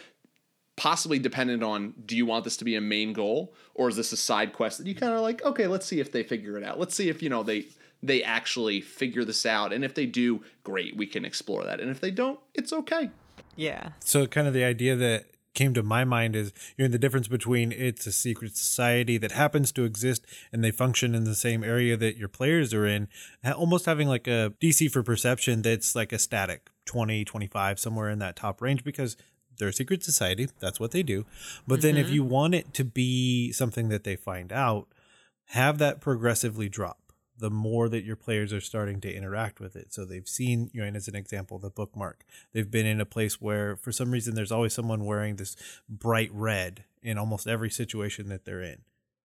[0.76, 4.12] possibly dependent on do you want this to be a main goal or is this
[4.12, 6.62] a side quest that you kind of like, okay, let's see if they figure it
[6.62, 6.78] out.
[6.78, 7.66] Let's see if, you know, they
[8.02, 9.72] they actually figure this out.
[9.72, 11.80] And if they do, great, we can explore that.
[11.80, 13.10] And if they don't, it's okay.
[13.58, 16.98] Yeah, So, kind of the idea that came to my mind is you know the
[16.98, 21.34] difference between it's a secret society that happens to exist and they function in the
[21.34, 23.08] same area that your players are in
[23.56, 28.20] almost having like a dc for perception that's like a static 20 25 somewhere in
[28.20, 29.16] that top range because
[29.58, 30.48] they're a secret society.
[30.60, 31.26] That's what they do.
[31.66, 32.14] But then if mm-hmm.
[32.14, 34.88] you want it to be something that they find out,
[35.46, 37.07] have that progressively drop
[37.38, 39.92] the more that your players are starting to interact with it.
[39.92, 42.24] So they've seen, you know, and as an example, the bookmark.
[42.52, 45.56] They've been in a place where for some reason there's always someone wearing this
[45.88, 48.78] bright red in almost every situation that they're in.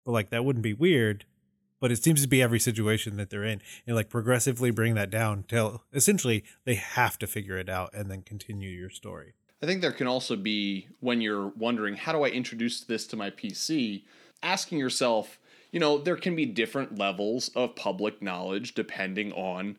[0.05, 1.25] But like that wouldn't be weird,
[1.81, 3.63] but it seems to be every situation that they're in.
[3.87, 8.11] And like progressively bring that down till essentially they have to figure it out and
[8.11, 9.35] then continue your story.
[9.63, 13.17] I think there can also be when you're wondering, how do I introduce this to
[13.17, 14.03] my PC?
[14.43, 15.39] Asking yourself,
[15.73, 19.79] you know, there can be different levels of public knowledge depending on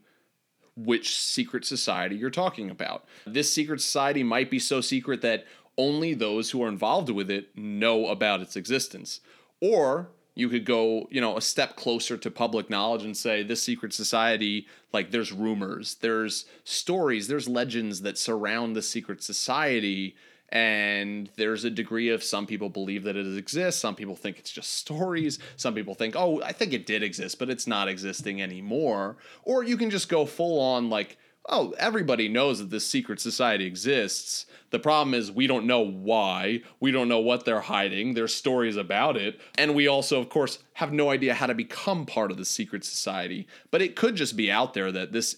[0.75, 3.05] which secret society you're talking about.
[3.25, 5.45] This secret society might be so secret that
[5.77, 9.21] only those who are involved with it know about its existence.
[9.61, 13.61] Or you could go, you know, a step closer to public knowledge and say this
[13.61, 20.15] secret society, like there's rumors, there's stories, there's legends that surround the secret society
[20.53, 23.81] and there's a degree of some people believe that it exists.
[23.81, 25.39] Some people think it's just stories.
[25.57, 29.17] Some people think oh i think it did exist but it's not existing anymore.
[29.43, 31.17] Or you can just go full on like
[31.49, 34.45] oh everybody knows that this secret society exists.
[34.69, 36.61] The problem is we don't know why.
[36.79, 38.13] We don't know what they're hiding.
[38.13, 39.41] There's stories about it.
[39.57, 42.85] And we also of course have no idea how to become part of the secret
[42.85, 43.47] society.
[43.71, 45.37] But it could just be out there that this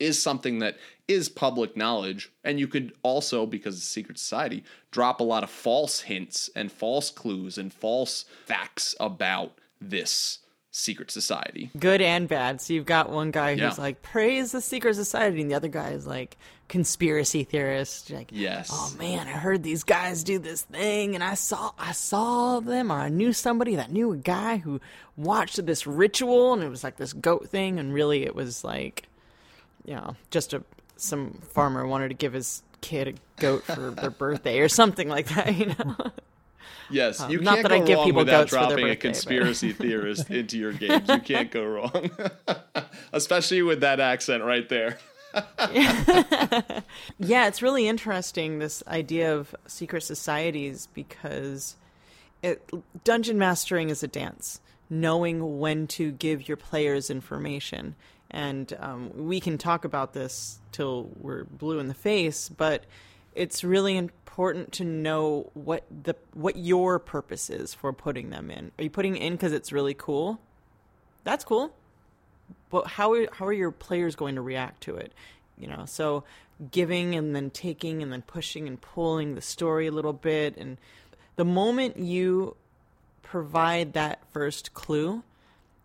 [0.00, 0.76] is something that
[1.08, 2.30] is public knowledge.
[2.42, 6.50] And you could also, because it's a secret society, drop a lot of false hints
[6.56, 10.38] and false clues and false facts about this
[10.70, 11.70] secret society.
[11.78, 12.60] Good and bad.
[12.60, 13.74] So you've got one guy who's Yeah.
[13.78, 18.10] like, praise the secret society, and the other guy is like, conspiracy theorist.
[18.10, 18.70] Like, Yes.
[18.72, 22.90] oh man, I heard these guys do this thing, and I saw, I saw them,
[22.90, 24.80] or I knew somebody that knew a guy who
[25.16, 29.06] watched this ritual, and it was like this goat thing, and really it was like,
[29.84, 30.62] you know, just a
[30.96, 35.28] some farmer wanted to give his kid a goat for their birthday or something like
[35.28, 35.96] that, you know.
[36.90, 38.66] Yes, Um, you not can't that go I give wrong people without goats for their
[38.68, 41.08] dropping a birthday, but- conspiracy theorist into your games.
[41.08, 42.10] You can't go wrong,
[43.12, 44.98] especially with that accent right there.
[47.18, 51.76] Yeah, it's really interesting this idea of secret societies because
[52.42, 52.70] it,
[53.02, 57.94] dungeon mastering is a dance, knowing when to give your players information.
[58.34, 62.84] And um, we can talk about this till we're blue in the face, but
[63.34, 68.72] it's really important to know what the what your purpose is for putting them in.
[68.78, 70.40] Are you putting in because it's really cool?
[71.22, 71.72] That's cool
[72.74, 75.12] but how are, how are your players going to react to it
[75.56, 76.24] you know so
[76.70, 80.78] giving and then taking and then pushing and pulling the story a little bit and
[81.36, 82.56] the moment you
[83.22, 85.22] provide that first clue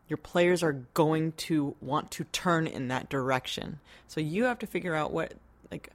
[0.10, 4.67] your players are going to want to turn in that direction so you have to
[4.67, 5.34] figure out what
[5.72, 5.89] like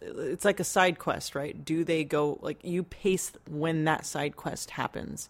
[0.00, 4.36] it's like a side quest right do they go like you pace when that side
[4.36, 5.28] quest happens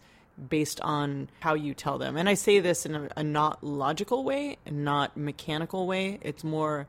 [0.48, 2.16] based on how you tell them.
[2.16, 6.18] And I say this in a, a not logical way not mechanical way.
[6.22, 6.86] It's more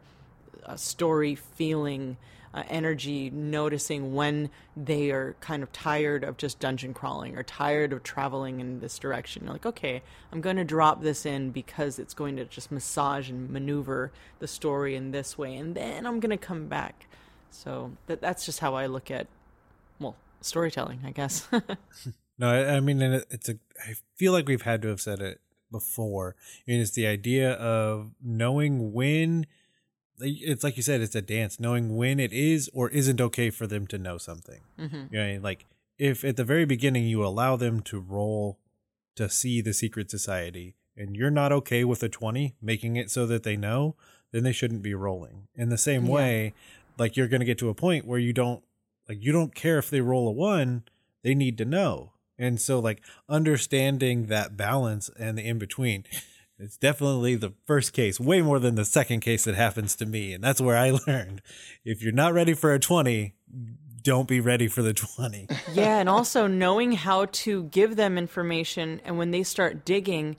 [0.66, 2.18] a story feeling,
[2.54, 7.94] uh, energy, noticing when they are kind of tired of just dungeon crawling or tired
[7.94, 9.44] of traveling in this direction.
[9.44, 13.30] You're like, okay, I'm going to drop this in because it's going to just massage
[13.30, 17.08] and maneuver the story in this way, and then I'm going to come back.
[17.50, 19.28] So that that's just how I look at,
[20.00, 21.48] well, storytelling, I guess.
[22.38, 23.60] No, I, I mean, it's a.
[23.88, 25.40] I feel like we've had to have said it
[25.72, 26.36] before.
[26.68, 29.46] I mean, it's the idea of knowing when.
[30.24, 31.60] It's like you said, it's a dance.
[31.60, 34.62] Knowing when it is or isn't okay for them to know something.
[34.80, 35.12] Mhm.
[35.12, 35.66] You know, like
[35.98, 38.58] if at the very beginning you allow them to roll
[39.16, 43.26] to see the secret society, and you're not okay with a twenty, making it so
[43.28, 43.96] that they know,
[44.32, 45.48] then they shouldn't be rolling.
[45.56, 46.12] In the same Yeah.
[46.14, 46.54] way,
[46.98, 48.64] like you're going to get to a point where you don't
[49.08, 50.84] like you don't care if they roll a one,
[51.24, 52.12] they need to know.
[52.40, 56.06] And so like understanding that balance and the in between
[56.64, 60.34] it's definitely the first case way more than the second case that happens to me
[60.34, 61.42] and that's where I learned
[61.84, 63.34] if you're not ready for a 20
[64.04, 65.48] don't be ready for the 20.
[65.74, 70.36] yeah, and also knowing how to give them information and when they start digging,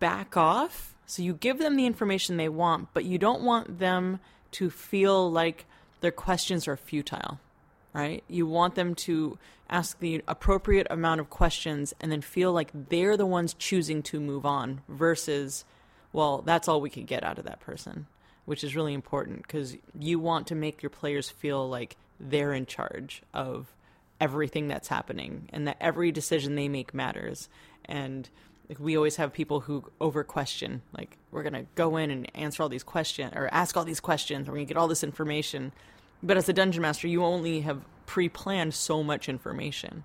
[0.00, 0.94] back off.
[1.06, 4.20] So you give them the information they want, but you don't want them
[4.52, 5.66] to feel like
[6.00, 7.38] their questions are futile,
[7.92, 8.24] right?
[8.28, 13.16] You want them to ask the appropriate amount of questions and then feel like they're
[13.16, 15.64] the ones choosing to move on versus,
[16.12, 18.06] well, that's all we could get out of that person,
[18.44, 22.66] which is really important because you want to make your players feel like they're in
[22.66, 23.74] charge of
[24.20, 27.48] everything that's happening and that every decision they make matters.
[27.86, 28.28] And
[28.68, 32.30] like, we always have people who over question, like, we're going to go in and
[32.34, 34.88] answer all these questions or ask all these questions, or we're going to get all
[34.88, 35.72] this information.
[36.22, 40.04] But as a dungeon master, you only have pre-planned so much information.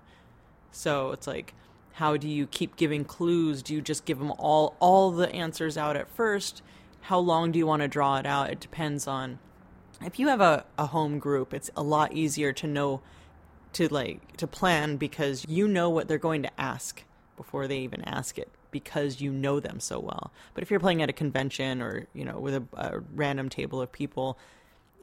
[0.72, 1.54] So it's like,
[1.92, 3.62] how do you keep giving clues?
[3.62, 6.62] Do you just give them all all the answers out at first?
[7.02, 8.50] How long do you want to draw it out?
[8.50, 9.38] It depends on.
[10.04, 13.00] If you have a, a home group, it's a lot easier to know
[13.72, 17.02] to like to plan because you know what they're going to ask
[17.36, 20.32] before they even ask it because you know them so well.
[20.54, 23.80] But if you're playing at a convention or you know with a, a random table
[23.80, 24.38] of people,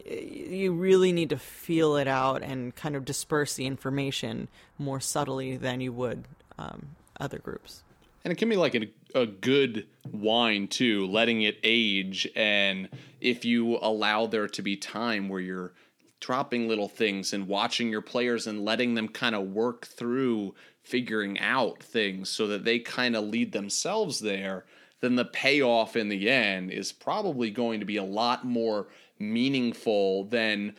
[0.06, 4.48] you really need to feel it out and kind of disperse the information
[4.78, 6.26] more subtly than you would
[6.58, 6.90] um,
[7.20, 7.84] other groups.
[8.24, 12.28] And it can be like a, a good wine too, letting it age.
[12.36, 12.90] And
[13.22, 15.74] if you allow there to be time where you're
[16.20, 21.40] dropping little things and watching your players and letting them kind of work through figuring
[21.40, 24.66] out things so that they kind of lead themselves there,
[25.02, 28.88] then the payoff in the end is probably going to be a lot more
[29.20, 30.76] meaningful than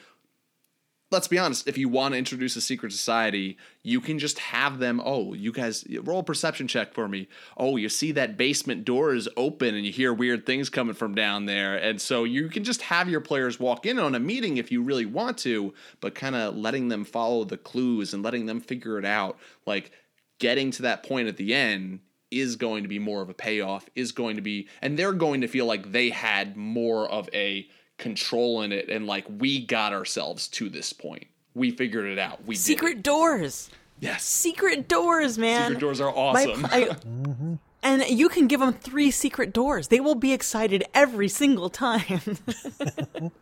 [1.10, 4.78] let's be honest, if you want to introduce a secret society, you can just have
[4.78, 7.28] them, oh, you guys roll a perception check for me.
[7.56, 11.14] Oh, you see that basement door is open and you hear weird things coming from
[11.14, 11.76] down there.
[11.76, 14.82] And so you can just have your players walk in on a meeting if you
[14.82, 18.98] really want to, but kind of letting them follow the clues and letting them figure
[18.98, 19.38] it out.
[19.64, 19.92] Like
[20.38, 22.00] getting to that point at the end
[22.32, 25.42] is going to be more of a payoff, is going to be, and they're going
[25.42, 27.68] to feel like they had more of a
[27.98, 31.26] control in it and like we got ourselves to this point.
[31.54, 32.44] We figured it out.
[32.44, 33.70] We secret doors.
[33.98, 35.68] Yes, secret doors, man.
[35.68, 36.62] Secret doors are awesome.
[36.62, 39.88] My, I, and you can give them three secret doors.
[39.88, 42.38] They will be excited every single time.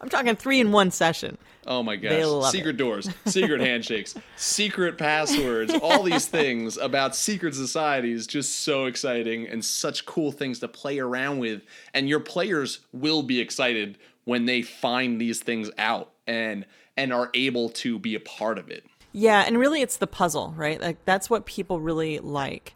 [0.00, 1.38] I'm talking three in one session.
[1.66, 2.52] Oh my gosh.
[2.52, 2.76] Secret it.
[2.76, 9.64] doors, secret handshakes, secret passwords, all these things about secret societies just so exciting and
[9.64, 11.62] such cool things to play around with.
[11.92, 16.66] And your players will be excited when they find these things out and
[16.96, 18.84] and are able to be a part of it.
[19.12, 20.80] Yeah, and really it's the puzzle, right?
[20.80, 22.74] Like that's what people really like.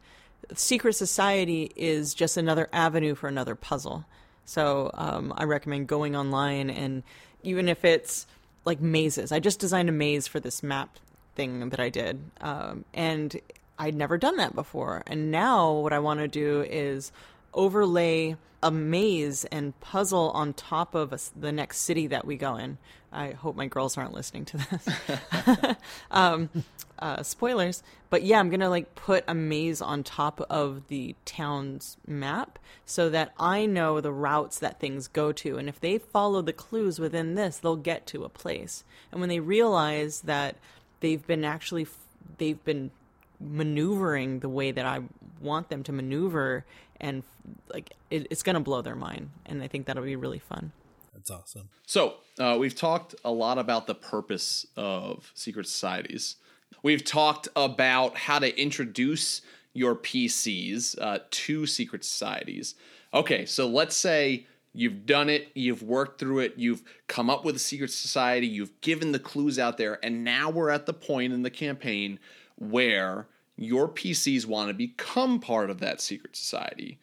[0.54, 4.04] Secret society is just another avenue for another puzzle.
[4.44, 7.02] So um, I recommend going online and
[7.42, 8.26] even if it's
[8.64, 9.32] like mazes.
[9.32, 10.98] I just designed a maze for this map
[11.34, 13.40] thing that I did, um, and
[13.78, 15.02] I'd never done that before.
[15.06, 17.12] And now what I want to do is
[17.54, 22.56] overlay a maze and puzzle on top of a, the next city that we go
[22.56, 22.78] in.
[23.12, 25.76] I hope my girls aren't listening to this.
[26.10, 26.48] um,
[26.98, 31.96] uh, spoilers, but yeah, I'm gonna like put a maze on top of the town's
[32.06, 36.42] map so that I know the routes that things go to, and if they follow
[36.42, 38.84] the clues within this, they'll get to a place.
[39.10, 40.56] And when they realize that
[41.00, 41.86] they've been actually
[42.38, 42.90] they've been
[43.40, 45.00] maneuvering the way that I
[45.40, 46.64] want them to maneuver,
[47.00, 47.22] and
[47.72, 50.72] like it, it's gonna blow their mind, and I think that'll be really fun.
[51.14, 51.68] That's awesome.
[51.86, 56.36] So, uh, we've talked a lot about the purpose of secret societies.
[56.82, 62.74] We've talked about how to introduce your PCs uh, to secret societies.
[63.12, 67.56] Okay, so let's say you've done it, you've worked through it, you've come up with
[67.56, 71.32] a secret society, you've given the clues out there, and now we're at the point
[71.32, 72.18] in the campaign
[72.56, 73.26] where
[73.60, 76.98] your PCs want to become part of that secret society.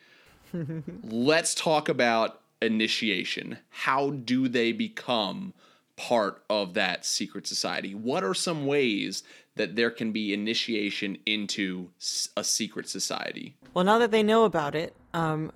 [1.03, 3.59] let's talk about initiation.
[3.69, 5.53] How do they become
[5.97, 7.93] part of that secret society?
[7.93, 9.23] What are some ways
[9.55, 11.89] that there can be initiation into
[12.35, 13.55] a secret society?
[13.73, 15.51] Well, now that they know about it, um,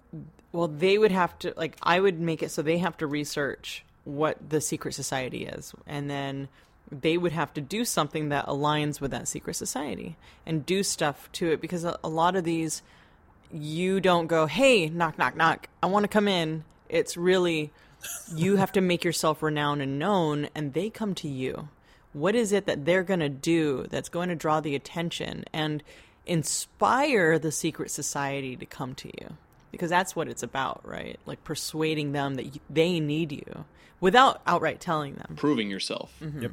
[0.51, 3.83] well, they would have to, like, I would make it so they have to research
[4.03, 5.73] what the secret society is.
[5.87, 6.47] And then
[6.91, 11.31] they would have to do something that aligns with that secret society and do stuff
[11.31, 12.81] to it because a, a lot of these
[13.53, 17.71] you don't go hey knock knock knock i want to come in it's really
[18.35, 21.69] you have to make yourself renowned and known, and they come to you.
[22.13, 25.81] What is it that they're going to do that's going to draw the attention and
[26.25, 29.37] inspire the secret society to come to you?
[29.71, 31.17] Because that's what it's about, right?
[31.25, 33.65] Like persuading them that they need you
[34.01, 35.35] without outright telling them.
[35.37, 36.13] Proving yourself.
[36.21, 36.41] Mm-hmm.
[36.41, 36.51] Yep.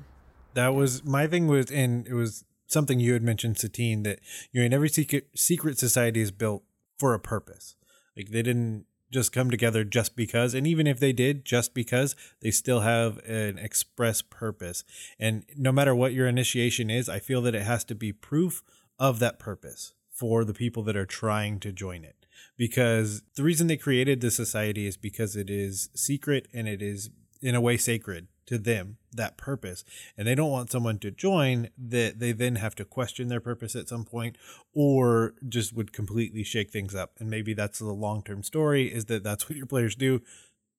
[0.58, 4.18] That was my thing was and it was something you had mentioned Satine that
[4.50, 6.64] you know in every secret secret society is built
[6.98, 7.76] for a purpose.
[8.16, 10.54] Like they didn't just come together just because.
[10.54, 14.82] And even if they did just because, they still have an express purpose.
[15.16, 18.64] And no matter what your initiation is, I feel that it has to be proof
[18.98, 22.26] of that purpose for the people that are trying to join it.
[22.56, 27.10] Because the reason they created the society is because it is secret and it is
[27.40, 29.84] in a way sacred to them that purpose
[30.16, 33.76] and they don't want someone to join that they then have to question their purpose
[33.76, 34.36] at some point
[34.74, 39.22] or just would completely shake things up and maybe that's the long-term story is that
[39.22, 40.20] that's what your players do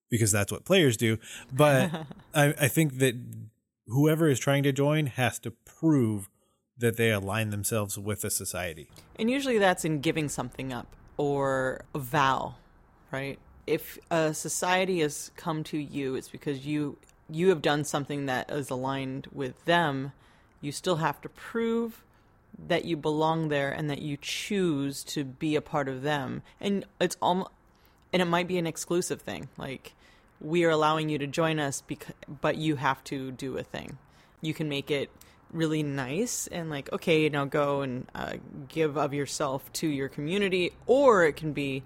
[0.10, 1.18] because that's what players do
[1.54, 1.92] but
[2.34, 3.16] I, I think that
[3.88, 6.30] whoever is trying to join has to prove
[6.80, 8.90] that they align themselves with the society.
[9.18, 12.56] And usually that's in giving something up or a vow,
[13.12, 13.38] right?
[13.68, 16.98] If a society has come to you, it's because you
[17.30, 20.12] you have done something that is aligned with them.
[20.62, 22.04] You still have to prove
[22.68, 26.42] that you belong there and that you choose to be a part of them.
[26.60, 27.52] And it's almost
[28.12, 29.50] and it might be an exclusive thing.
[29.58, 29.94] Like
[30.42, 33.98] we are allowing you to join us because but you have to do a thing.
[34.42, 35.10] You can make it
[35.52, 38.34] really nice and like okay now go and uh,
[38.68, 41.82] give of yourself to your community or it can be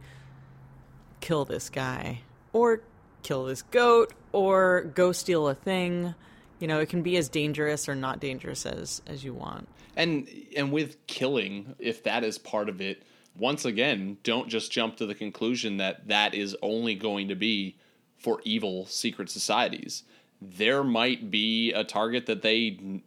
[1.22, 2.20] kill this guy
[2.52, 2.82] or
[3.24, 6.14] kill this goat or go steal a thing.
[6.60, 9.68] You know it can be as dangerous or not dangerous as as you want.
[9.96, 13.04] And and with killing if that is part of it
[13.36, 17.78] once again don't just jump to the conclusion that that is only going to be
[18.18, 20.04] for evil secret societies.
[20.42, 23.02] There might be a target that they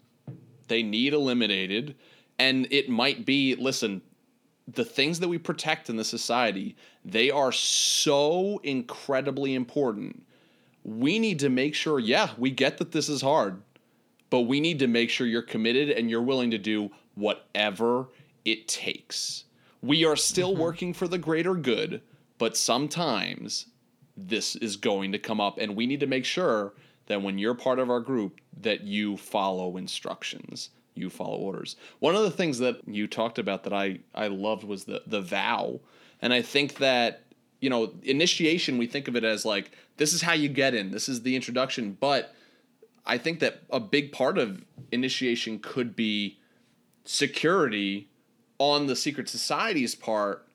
[0.68, 1.94] they need eliminated
[2.38, 4.02] and it might be listen
[4.68, 10.24] the things that we protect in the society they are so incredibly important.
[10.82, 13.62] We need to make sure yeah we get that this is hard
[14.28, 18.08] but we need to make sure you're committed and you're willing to do whatever
[18.44, 19.44] it takes.
[19.82, 20.62] We are still mm-hmm.
[20.62, 22.02] working for the greater good
[22.38, 23.66] but sometimes
[24.16, 26.74] this is going to come up and we need to make sure
[27.06, 31.76] that when you're part of our group that you follow instructions you follow orders.
[31.98, 35.20] One of the things that you talked about that i i loved was the the
[35.20, 35.80] vow.
[36.20, 37.22] And i think that
[37.60, 40.90] you know initiation we think of it as like this is how you get in
[40.90, 41.96] this is the introduction.
[41.98, 42.34] But
[43.04, 46.38] i think that a big part of initiation could be
[47.04, 48.08] security
[48.58, 50.46] on the secret society's part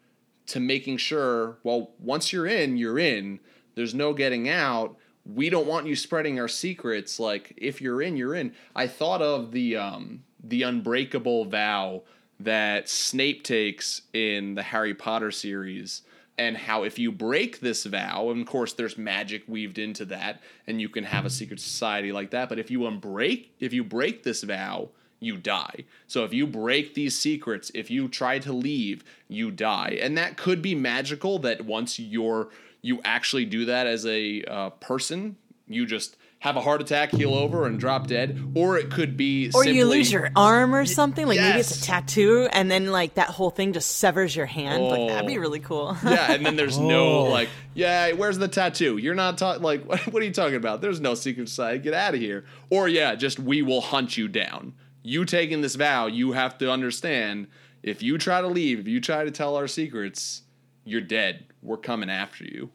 [0.47, 3.39] to making sure well once you're in you're in.
[3.75, 4.97] There's no getting out.
[5.25, 7.19] We don't want you spreading our secrets.
[7.19, 8.53] Like if you're in you're in.
[8.75, 12.01] I thought of the um the unbreakable vow
[12.39, 16.01] that snape takes in the harry potter series
[16.37, 20.41] and how if you break this vow and of course there's magic weaved into that
[20.67, 23.83] and you can have a secret society like that but if you unbreak if you
[23.83, 24.89] break this vow
[25.21, 25.85] you die.
[26.07, 29.99] So if you break these secrets, if you try to leave, you die.
[30.01, 32.49] And that could be magical that once you're
[32.81, 35.37] you actually do that as a uh, person,
[35.67, 39.49] you just have a heart attack, heal over, and drop dead, or it could be
[39.49, 41.27] or simply, you lose your arm or something.
[41.27, 41.49] Like yes.
[41.49, 44.81] maybe it's a tattoo, and then like that whole thing just severs your hand.
[44.81, 44.87] Oh.
[44.87, 45.41] Like that'd be oh.
[45.41, 45.95] really cool.
[46.03, 46.87] yeah, and then there's oh.
[46.87, 48.97] no like, yeah, where's the tattoo?
[48.97, 50.81] You're not talking like, what are you talking about?
[50.81, 51.77] There's no secret society.
[51.77, 52.43] Get out of here.
[52.71, 54.73] Or yeah, just we will hunt you down.
[55.03, 57.47] You taking this vow, you have to understand.
[57.83, 60.41] If you try to leave, if you try to tell our secrets,
[60.85, 61.45] you're dead.
[61.61, 62.71] We're coming after you.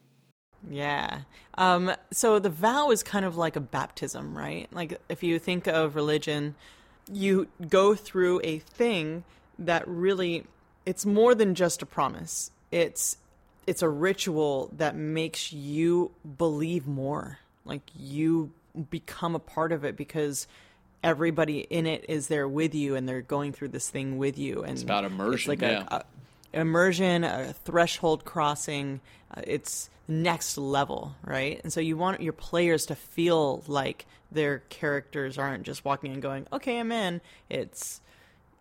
[0.70, 1.22] Yeah.
[1.58, 4.68] Um, so the vow is kind of like a baptism, right?
[4.72, 6.54] Like if you think of religion,
[7.10, 9.24] you go through a thing
[9.58, 10.44] that really
[10.84, 12.50] it's more than just a promise.
[12.70, 13.16] It's
[13.66, 17.38] it's a ritual that makes you believe more.
[17.64, 18.52] Like you
[18.90, 20.46] become a part of it because
[21.02, 24.62] everybody in it is there with you and they're going through this thing with you
[24.62, 25.84] and it's about immersion it's like yeah.
[25.88, 26.04] a, a,
[26.56, 29.00] immersion, a threshold crossing.
[29.34, 31.60] Uh, it's next level, right?
[31.62, 36.22] And so you want your players to feel like their characters aren't just walking and
[36.22, 38.00] going, "Okay, I'm in." It's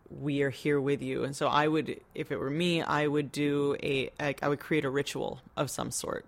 [0.10, 1.24] we are here with you.
[1.24, 4.86] And so I would, if it were me, I would do a, I would create
[4.86, 6.26] a ritual of some sort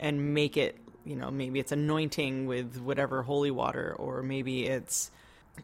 [0.00, 5.10] and make it, you know, maybe it's anointing with whatever holy water, or maybe it's,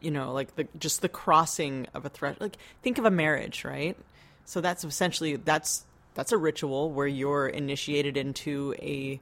[0.01, 2.39] you know, like the just the crossing of a threat.
[2.39, 3.97] Like think of a marriage, right?
[4.49, 5.85] So that's essentially that's
[6.15, 9.21] that's a ritual where you're initiated into a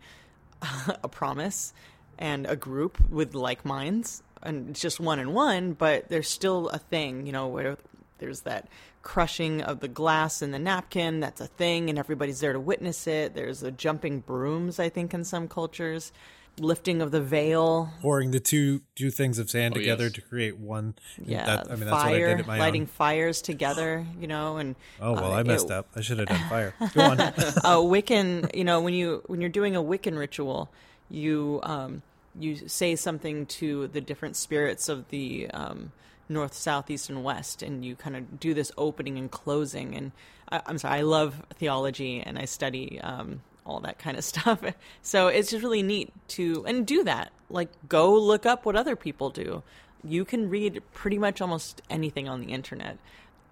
[1.04, 1.74] a promise
[2.18, 6.70] and a group with like minds and it's just one and one but there's still
[6.70, 7.76] a thing you know where
[8.20, 8.70] there's that
[9.02, 13.06] crushing of the glass in the napkin that's a thing and everybody's there to witness
[13.06, 13.36] it.
[13.36, 16.14] There's the jumping brooms i think in some cultures
[16.60, 20.14] lifting of the veil, pouring the two two things of sand oh, together yes.
[20.14, 20.96] to create one.
[21.24, 22.88] Yeah, that, I mean, fire, lighting own.
[22.88, 25.88] fires together, you know, and oh well, uh, I messed it, up.
[25.96, 26.74] I should have done fire.
[26.94, 27.20] Go on.
[27.20, 30.70] a Wiccan, you know, when you when you're doing a Wiccan ritual,
[31.10, 32.02] you um,
[32.40, 35.92] you say something to the different spirits of the um,
[36.30, 39.96] north, south, east, and west, and you kind of do this opening and closing.
[39.96, 40.12] And
[40.50, 44.64] I, am sorry, I love theology, and I study um, all that kind of stuff.
[45.02, 47.32] So it's just really neat to and do that.
[47.50, 49.64] Like go look up what other people do.
[50.04, 52.98] You can read pretty much almost anything on the internet.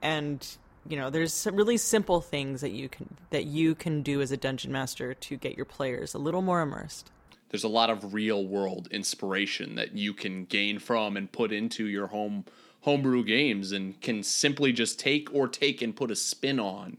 [0.01, 0.45] And
[0.87, 4.31] you know, there's some really simple things that you can that you can do as
[4.31, 7.11] a dungeon master to get your players a little more immersed.
[7.49, 11.85] there's a lot of real world inspiration that you can gain from and put into
[11.87, 12.43] your home
[12.81, 16.97] homebrew games and can simply just take or take and put a spin on.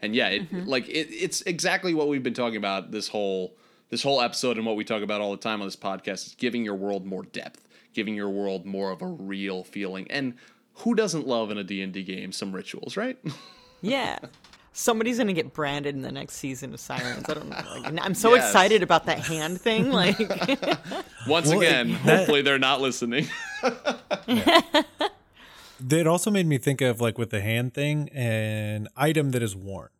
[0.00, 0.66] And yeah, it, Mhm.
[0.66, 3.54] like it, it's exactly what we've been talking about this whole
[3.90, 6.34] this whole episode and what we talk about all the time on this podcast is
[6.38, 10.06] giving your world more depth, giving your world more of a real feeling.
[10.10, 10.34] And
[10.74, 13.18] who doesn't love in a D&D game some rituals, right?
[13.80, 14.18] Yeah.
[14.72, 17.24] Somebody's gonna get branded in the next season of Sirens.
[17.28, 17.56] I don't know.
[17.80, 18.46] Like, I'm so Yes.
[18.46, 19.90] excited about that hand thing.
[19.90, 20.18] Like,
[21.26, 23.26] Once Well, again, that- hopefully they're not listening.
[25.90, 29.54] It also made me think of like with the hand thing, an item that is
[29.54, 29.90] worn.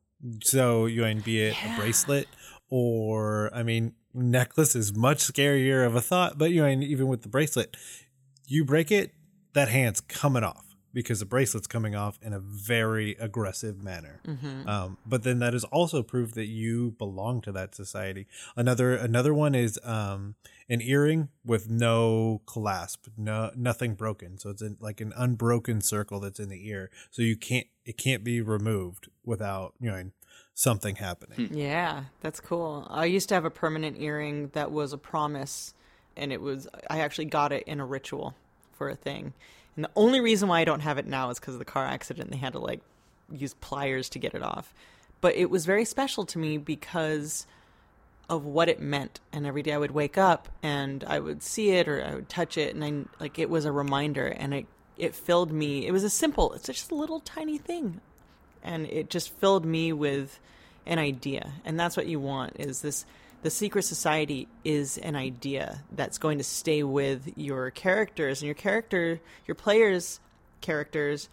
[0.42, 2.28] So you know, be it a bracelet
[2.68, 6.38] or I mean, necklace is much scarier of a thought.
[6.38, 7.76] But you know, even with the bracelet,
[8.46, 9.12] you break it,
[9.52, 14.20] that hand's coming off because the bracelet's coming off in a very aggressive manner.
[14.26, 14.66] Mhm.
[14.66, 18.26] Um, but then that is also proof that you belong to that society.
[18.56, 20.34] Another another one is um,
[20.68, 24.38] an earring with no clasp, no nothing broken.
[24.38, 26.90] So it's in, like an unbroken circle that's in the ear.
[27.10, 30.10] So you can't it can't be removed without you know
[30.54, 31.48] something happening.
[31.48, 31.54] Hmm.
[31.56, 32.86] yeah, that's cool.
[32.90, 35.74] I used to have a permanent earring that was a promise,
[36.16, 38.34] and it was I actually got it in a ritual
[38.72, 39.32] for a thing.
[39.76, 41.86] And the only reason why I don't have it now is because of the car
[41.86, 42.30] accident.
[42.30, 42.80] They had to like
[43.30, 44.74] use pliers to get it off.
[45.20, 47.46] But it was very special to me because
[48.28, 49.20] of what it meant.
[49.32, 52.28] And every day I would wake up and I would see it or I would
[52.28, 54.66] touch it, and I like it was a reminder, and it
[54.96, 55.86] it filled me.
[55.86, 56.52] It was a simple.
[56.52, 58.00] It's just a little tiny thing,
[58.62, 60.40] and it just filled me with
[60.86, 61.52] an idea.
[61.64, 62.56] And that's what you want.
[62.58, 63.04] Is this
[63.42, 68.54] the secret society is an idea that's going to stay with your characters and your
[68.54, 70.20] character your players
[70.60, 71.28] characters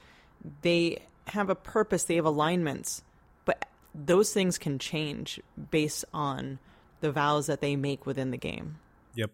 [0.61, 3.01] they have a purpose they have alignments
[3.43, 5.39] but those things can change
[5.71, 6.59] based on
[7.01, 8.77] the vows that they make within the game
[9.15, 9.31] Yep.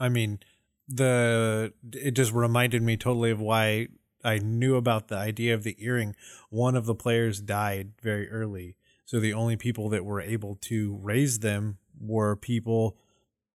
[0.00, 0.40] I mean,
[0.88, 3.88] the it just reminded me totally of why
[4.24, 6.16] I knew about the idea of the earring.
[6.50, 10.98] One of the players died very early, so the only people that were able to
[11.02, 12.96] raise them were people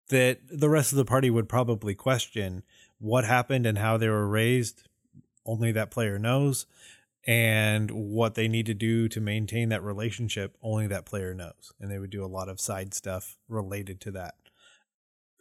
[0.09, 2.63] that the rest of the party would probably question
[2.99, 4.83] what happened and how they were raised.
[5.45, 6.65] Only that player knows.
[7.25, 11.71] And what they need to do to maintain that relationship, only that player knows.
[11.79, 14.35] And they would do a lot of side stuff related to that.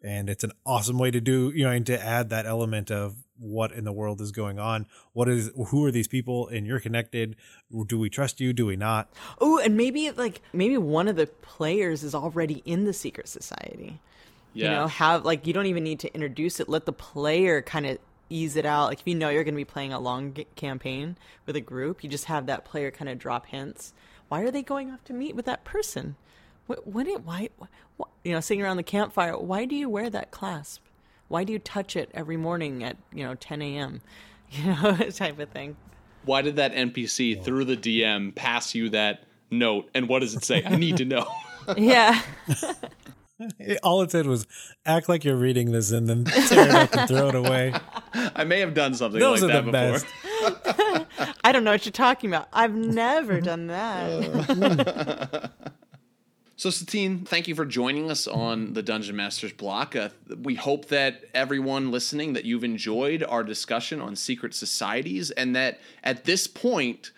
[0.05, 3.15] And it's an awesome way to do you know and to add that element of
[3.39, 4.87] what in the world is going on.
[5.13, 6.49] What is who are these people?
[6.49, 7.37] And you're connected.
[7.87, 8.53] Do we trust you?
[8.53, 9.09] Do we not?
[9.41, 14.01] Oh and maybe like maybe one of the players is already in the secret society.
[14.55, 14.71] You Yeah.
[14.73, 16.69] know have like you don't even need to introduce it.
[16.69, 17.99] Let the player kind of
[18.33, 20.47] ease it out like if you know you're going to be playing a long g-
[20.57, 21.17] campaign
[21.47, 23.93] with a group you just have that player kind of drop hints
[24.29, 26.17] why are they going off to meet with that person
[26.67, 27.51] what, what it, why,
[28.01, 30.83] wh- you know, sitting around the campfire, why do you wear that clasp?
[31.29, 34.01] Why do you touch it every morning at, you know, 10 a.m.?
[34.55, 35.79] You know, type of thing.
[36.27, 37.43] Why did that NPC oh.
[37.43, 40.63] through the DM pass you that note and what does it say?
[40.63, 41.27] I need to know.
[41.79, 42.21] Yeah.
[43.59, 44.47] It- all it said was
[44.87, 47.73] act like you're reading this and then tear it up and throw it away
[48.35, 51.07] I may have done something Those like are that the before.
[51.07, 51.39] best.
[51.45, 52.49] I don't know what you're talking about.
[52.53, 55.51] I've never done that.
[56.55, 59.97] So, Satine, thank you for joining us on the Dungeon Masters block.
[59.97, 60.11] Uh,
[60.43, 65.81] we hope that everyone listening that you've enjoyed our discussion on secret societies, and that
[66.05, 67.11] at this point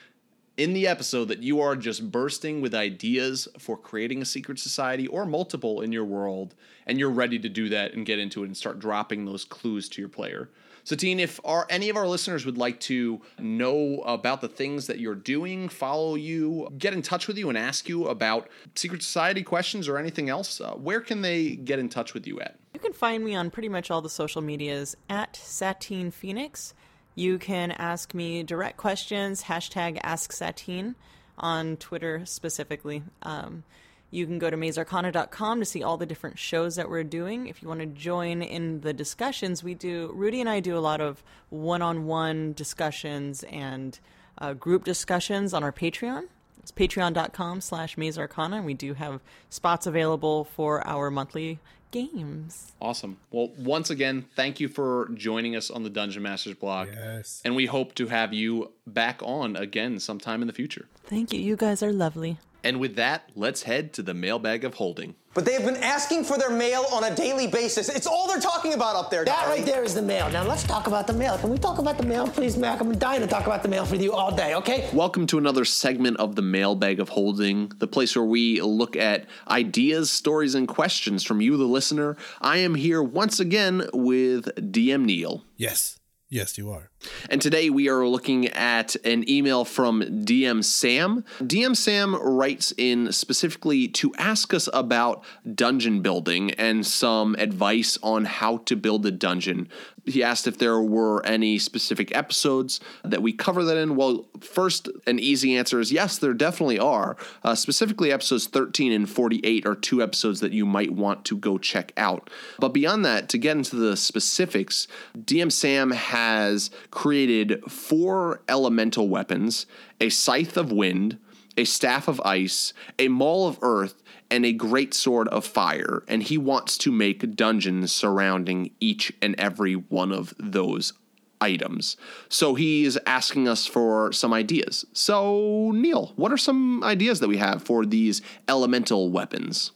[0.57, 5.07] in the episode that you are just bursting with ideas for creating a secret society
[5.07, 6.55] or multiple in your world,
[6.86, 9.88] and you're ready to do that and get into it and start dropping those clues
[9.88, 10.48] to your player.
[10.84, 14.98] Satine, if our, any of our listeners would like to know about the things that
[14.98, 19.42] you're doing, follow you, get in touch with you, and ask you about secret society
[19.42, 22.57] questions or anything else, uh, where can they get in touch with you at?
[22.74, 26.74] You can find me on pretty much all the social medias at Satine Phoenix.
[27.14, 30.96] You can ask me direct questions, hashtag Ask Satine
[31.38, 33.02] on Twitter specifically.
[33.22, 33.64] Um,
[34.10, 37.48] you can go to mazearcana.com to see all the different shows that we're doing.
[37.48, 40.78] If you want to join in the discussions, we do, Rudy and I do a
[40.78, 43.98] lot of one on one discussions and
[44.38, 46.24] uh, group discussions on our Patreon.
[46.60, 48.58] It's patreon.com slash mazearcana.
[48.58, 51.58] and We do have spots available for our monthly
[51.95, 52.72] games.
[52.80, 53.18] Awesome.
[53.30, 56.88] Well, once again, thank you for joining us on the Dungeon Masters block.
[56.92, 57.40] Yes.
[57.45, 60.88] And we hope to have you back on again sometime in the future.
[61.05, 61.40] Thank you.
[61.40, 62.38] You guys are lovely.
[62.64, 65.14] And with that, let's head to the mailbag of holding.
[65.35, 67.89] But they have been asking for their mail on a daily basis.
[67.89, 69.24] It's all they're talking about up there.
[69.24, 69.59] That Gary.
[69.59, 70.30] right there is the mail.
[70.30, 71.37] Now let's talk about the mail.
[71.39, 72.80] Can we talk about the mail, please, Mac?
[72.80, 74.89] I'm dying to talk about the mail with you all day, okay?
[74.93, 79.26] Welcome to another segment of the Mailbag of Holding, the place where we look at
[79.49, 82.16] ideas, stories, and questions from you, the listener.
[82.41, 85.43] I am here once again with DM Neil.
[85.57, 85.99] Yes.
[86.30, 86.91] Yes, you are.
[87.30, 91.24] And today we are looking at an email from DM Sam.
[91.40, 95.24] DM Sam writes in specifically to ask us about
[95.55, 99.68] dungeon building and some advice on how to build a dungeon.
[100.07, 103.96] He asked if there were any specific episodes that we cover that in.
[103.96, 107.16] Well, first, an easy answer is yes, there definitely are.
[107.42, 111.57] Uh, specifically, episodes 13 and 48 are two episodes that you might want to go
[111.57, 112.28] check out.
[112.59, 114.86] But beyond that, to get into the specifics,
[115.18, 119.66] DM Sam has created four elemental weapons
[120.01, 121.18] a scythe of wind,
[121.57, 126.03] a staff of ice, a maul of earth, and a great sword of fire.
[126.09, 130.92] And he wants to make dungeons surrounding each and every one of those
[131.40, 131.97] items.
[132.28, 134.84] So he's asking us for some ideas.
[134.92, 139.72] So, Neil, what are some ideas that we have for these elemental weapons?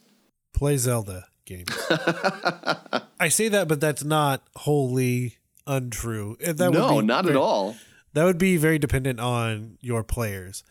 [0.53, 1.69] Play Zelda games.
[3.19, 5.38] I say that, but that's not wholly
[5.69, 6.35] untrue.
[6.41, 7.75] That would No, be not at very- all.
[8.13, 10.63] That would be very dependent on your players,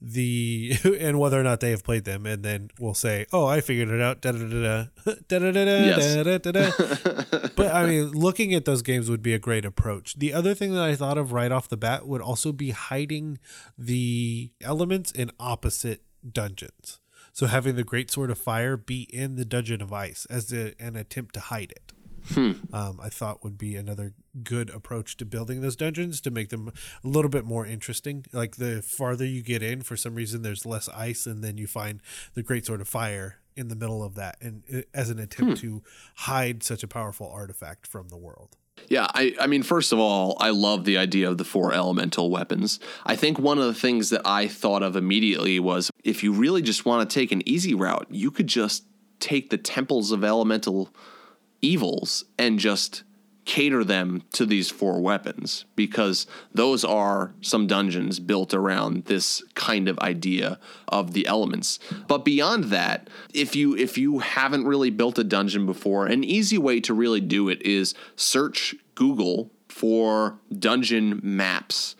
[0.00, 3.60] the and whether or not they have played them, and then we'll say, "Oh, I
[3.60, 4.84] figured it out." Da da da da
[5.28, 7.48] da da da da da da da.
[7.56, 10.18] But I mean, looking at those games would be a great approach.
[10.18, 13.38] The other thing that I thought of right off the bat would also be hiding
[13.78, 16.98] the elements in opposite dungeons.
[17.32, 20.74] So having the great sword of fire be in the dungeon of ice as a,
[20.80, 21.92] an attempt to hide it
[22.34, 22.52] Hmm.
[22.72, 24.12] um, I thought would be another
[24.42, 26.72] good approach to building those dungeons to make them
[27.04, 28.24] a little bit more interesting.
[28.32, 31.66] Like the farther you get in, for some reason, there's less ice, and then you
[31.66, 32.00] find
[32.34, 35.60] the Great Sword of Fire in the middle of that, and uh, as an attempt
[35.60, 35.66] Hmm.
[35.66, 35.82] to
[36.16, 38.56] hide such a powerful artifact from the world.
[38.88, 42.30] Yeah, I, I mean, first of all, I love the idea of the four elemental
[42.30, 42.78] weapons.
[43.06, 46.60] I think one of the things that I thought of immediately was if you really
[46.60, 48.84] just want to take an easy route, you could just
[49.18, 50.90] take the temples of elemental
[51.66, 53.02] evils and just
[53.44, 59.88] cater them to these four weapons because those are some dungeons built around this kind
[59.88, 60.58] of idea
[60.88, 61.78] of the elements.
[62.08, 66.58] But beyond that if you if you haven't really built a dungeon before an easy
[66.58, 71.94] way to really do it is search google for dungeon maps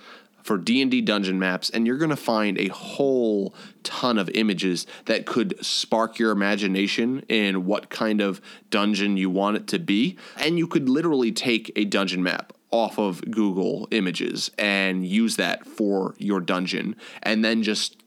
[0.47, 5.27] for D&D dungeon maps and you're going to find a whole ton of images that
[5.27, 8.41] could spark your imagination in what kind of
[8.71, 12.99] dungeon you want it to be and you could literally take a dungeon map off
[12.99, 18.03] of Google Images and use that for your dungeon and then just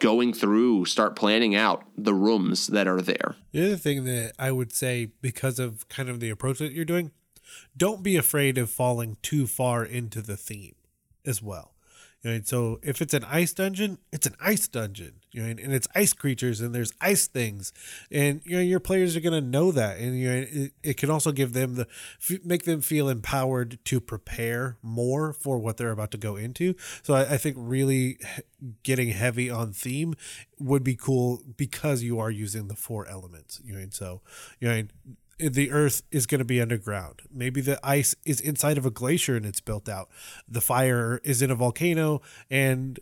[0.00, 3.36] going through start planning out the rooms that are there.
[3.52, 6.84] The other thing that I would say, because of kind of the approach that you're
[6.84, 7.12] doing,
[7.76, 10.74] don't be afraid of falling too far into the theme
[11.26, 11.72] as well.
[12.22, 15.16] You know, so if it's an ice dungeon, it's an ice dungeon.
[15.30, 17.72] You know, and, and it's ice creatures and there's ice things,
[18.10, 21.10] and you know your players are gonna know that, and you know it, it can
[21.10, 21.86] also give them the
[22.44, 26.74] make them feel empowered to prepare more for what they're about to go into.
[27.02, 28.18] So I, I think really
[28.84, 30.14] getting heavy on theme
[30.58, 33.60] would be cool because you are using the four elements.
[33.64, 34.22] You know, and so
[34.60, 34.82] you know.
[35.38, 37.22] The earth is going to be underground.
[37.32, 40.08] Maybe the ice is inside of a glacier and it's built out.
[40.48, 42.98] The fire is in a volcano and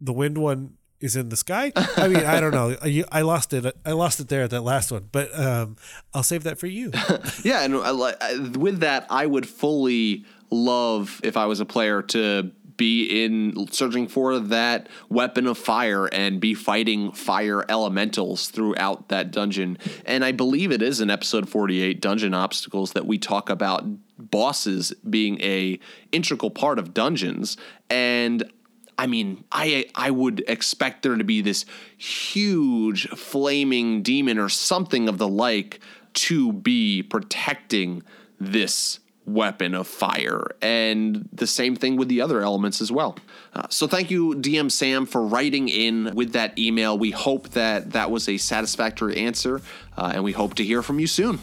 [0.00, 1.72] the wind one is in the sky.
[1.96, 2.76] I mean, I don't know.
[2.82, 3.76] I, I lost it.
[3.84, 5.76] I lost it there at that last one, but um,
[6.14, 6.92] I'll save that for you.
[7.42, 7.90] yeah, and I,
[8.20, 12.52] I- with that, I would fully love if I was a player to
[12.82, 19.30] be in searching for that weapon of fire and be fighting fire elementals throughout that
[19.30, 19.78] dungeon.
[20.04, 23.84] And I believe it is in episode 48 dungeon obstacles that we talk about
[24.18, 25.78] bosses being a
[26.10, 27.56] integral part of dungeons
[27.88, 28.50] and
[28.98, 31.64] I mean, I I would expect there to be this
[31.96, 35.80] huge flaming demon or something of the like
[36.14, 38.02] to be protecting
[38.38, 40.46] this weapon of fire.
[40.60, 43.16] And the same thing with the other elements as well.
[43.52, 46.98] Uh, so thank you, DM Sam, for writing in with that email.
[46.98, 49.60] We hope that that was a satisfactory answer,
[49.96, 51.38] uh, and we hope to hear from you soon.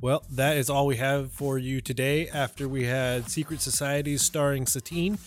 [0.00, 4.66] Well, that is all we have for you today after we had Secret Societies starring
[4.66, 5.18] Satine.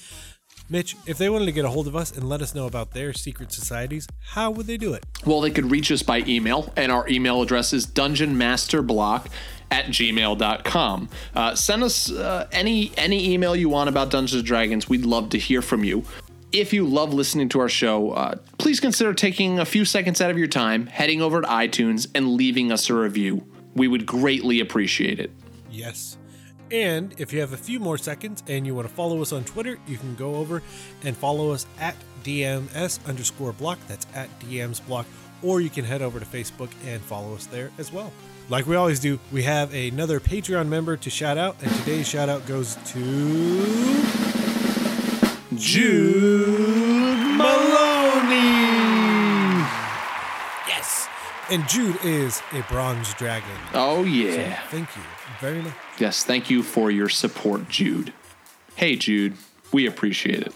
[0.69, 2.91] Mitch, if they wanted to get a hold of us and let us know about
[2.91, 5.05] their secret societies, how would they do it?
[5.25, 9.27] Well, they could reach us by email, and our email address is dungeonmasterblock
[9.71, 11.09] at gmail.com.
[11.33, 14.87] Uh, send us uh, any any email you want about Dungeons and Dragons.
[14.87, 16.03] We'd love to hear from you.
[16.51, 20.29] If you love listening to our show, uh, please consider taking a few seconds out
[20.29, 23.45] of your time, heading over to iTunes, and leaving us a review.
[23.73, 25.31] We would greatly appreciate it.
[25.71, 26.17] Yes.
[26.69, 29.43] And if you have a few more seconds and you want to follow us on
[29.45, 30.61] Twitter, you can go over
[31.03, 33.79] and follow us at DMS underscore block.
[33.87, 35.05] That's at DMs block.
[35.43, 38.11] Or you can head over to Facebook and follow us there as well.
[38.51, 42.27] Like we always do, we have another Patreon member to shout out, and today's shout
[42.27, 44.03] out goes to
[45.55, 48.35] Jude Maloney.
[50.67, 51.07] Yes.
[51.49, 53.47] And Jude is a bronze dragon.
[53.73, 54.63] Oh, yeah.
[54.63, 55.03] So thank you
[55.39, 55.73] very much.
[55.97, 58.11] Yes, thank you for your support, Jude.
[58.75, 59.37] Hey, Jude,
[59.71, 60.53] we appreciate it.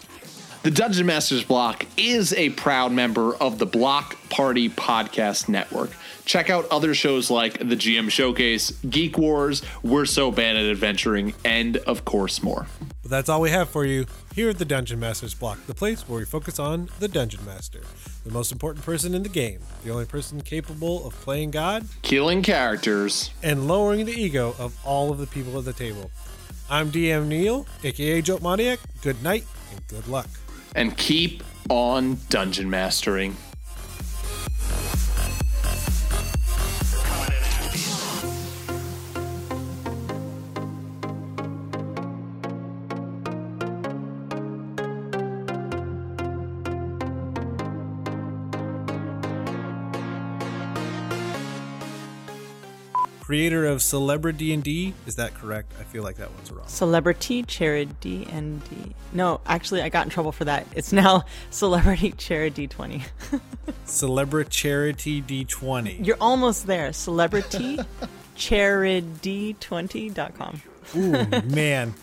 [0.63, 5.91] The Dungeon Masters Block is a proud member of the Block Party Podcast Network.
[6.25, 11.35] Check out other shows like the GM Showcase, Geek Wars, We're So Bad at Adventuring,
[11.45, 12.65] and of course more.
[13.03, 16.09] But that's all we have for you here at the Dungeon Masters Block, the place
[16.09, 17.81] where we focus on the Dungeon Master,
[18.25, 22.41] the most important person in the game, the only person capable of playing God, killing
[22.41, 26.09] characters, and lowering the ego of all of the people at the table.
[26.67, 28.79] I'm DM Neil, aka Joe Moniac.
[29.03, 30.27] Good night and good luck.
[30.75, 33.37] And keep on dungeon mastering.
[53.75, 54.93] Of Celebrity D&D.
[55.05, 55.71] Is that correct?
[55.79, 56.67] I feel like that one's wrong.
[56.67, 58.95] Celebrity Charity D&D.
[59.13, 60.65] No, actually, I got in trouble for that.
[60.75, 63.03] It's now Celebrity Charity D20.
[63.85, 66.03] Celebrity Charity D20.
[66.05, 66.91] You're almost there.
[66.93, 67.77] Celebrity
[68.37, 70.61] charity20.com.
[70.95, 71.93] Ooh, man.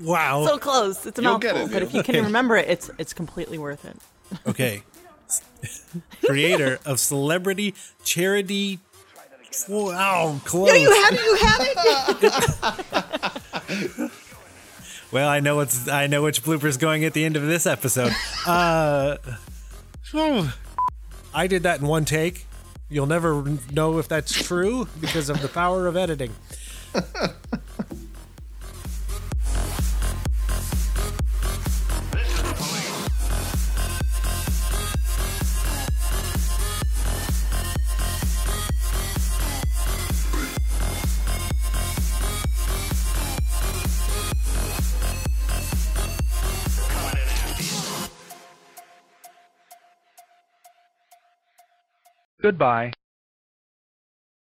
[0.00, 0.46] Wow.
[0.46, 1.04] So close.
[1.06, 2.24] It's a You'll mouthful, it, but if you can Okay.
[2.24, 3.96] remember it, it's it's completely worth it.
[4.46, 4.82] Okay.
[6.24, 8.78] creator of Celebrity Charity
[9.68, 10.68] Oh, close.
[10.68, 11.24] No, you have it.
[11.24, 12.90] You have
[13.70, 14.10] it.
[15.12, 18.12] Well, I know what's I know which blooper's going at the end of this episode.
[18.46, 19.16] Uh.
[21.34, 22.46] I did that in one take.
[22.88, 26.32] You'll never know if that's true because of the power of editing.
[52.42, 52.92] Goodbye.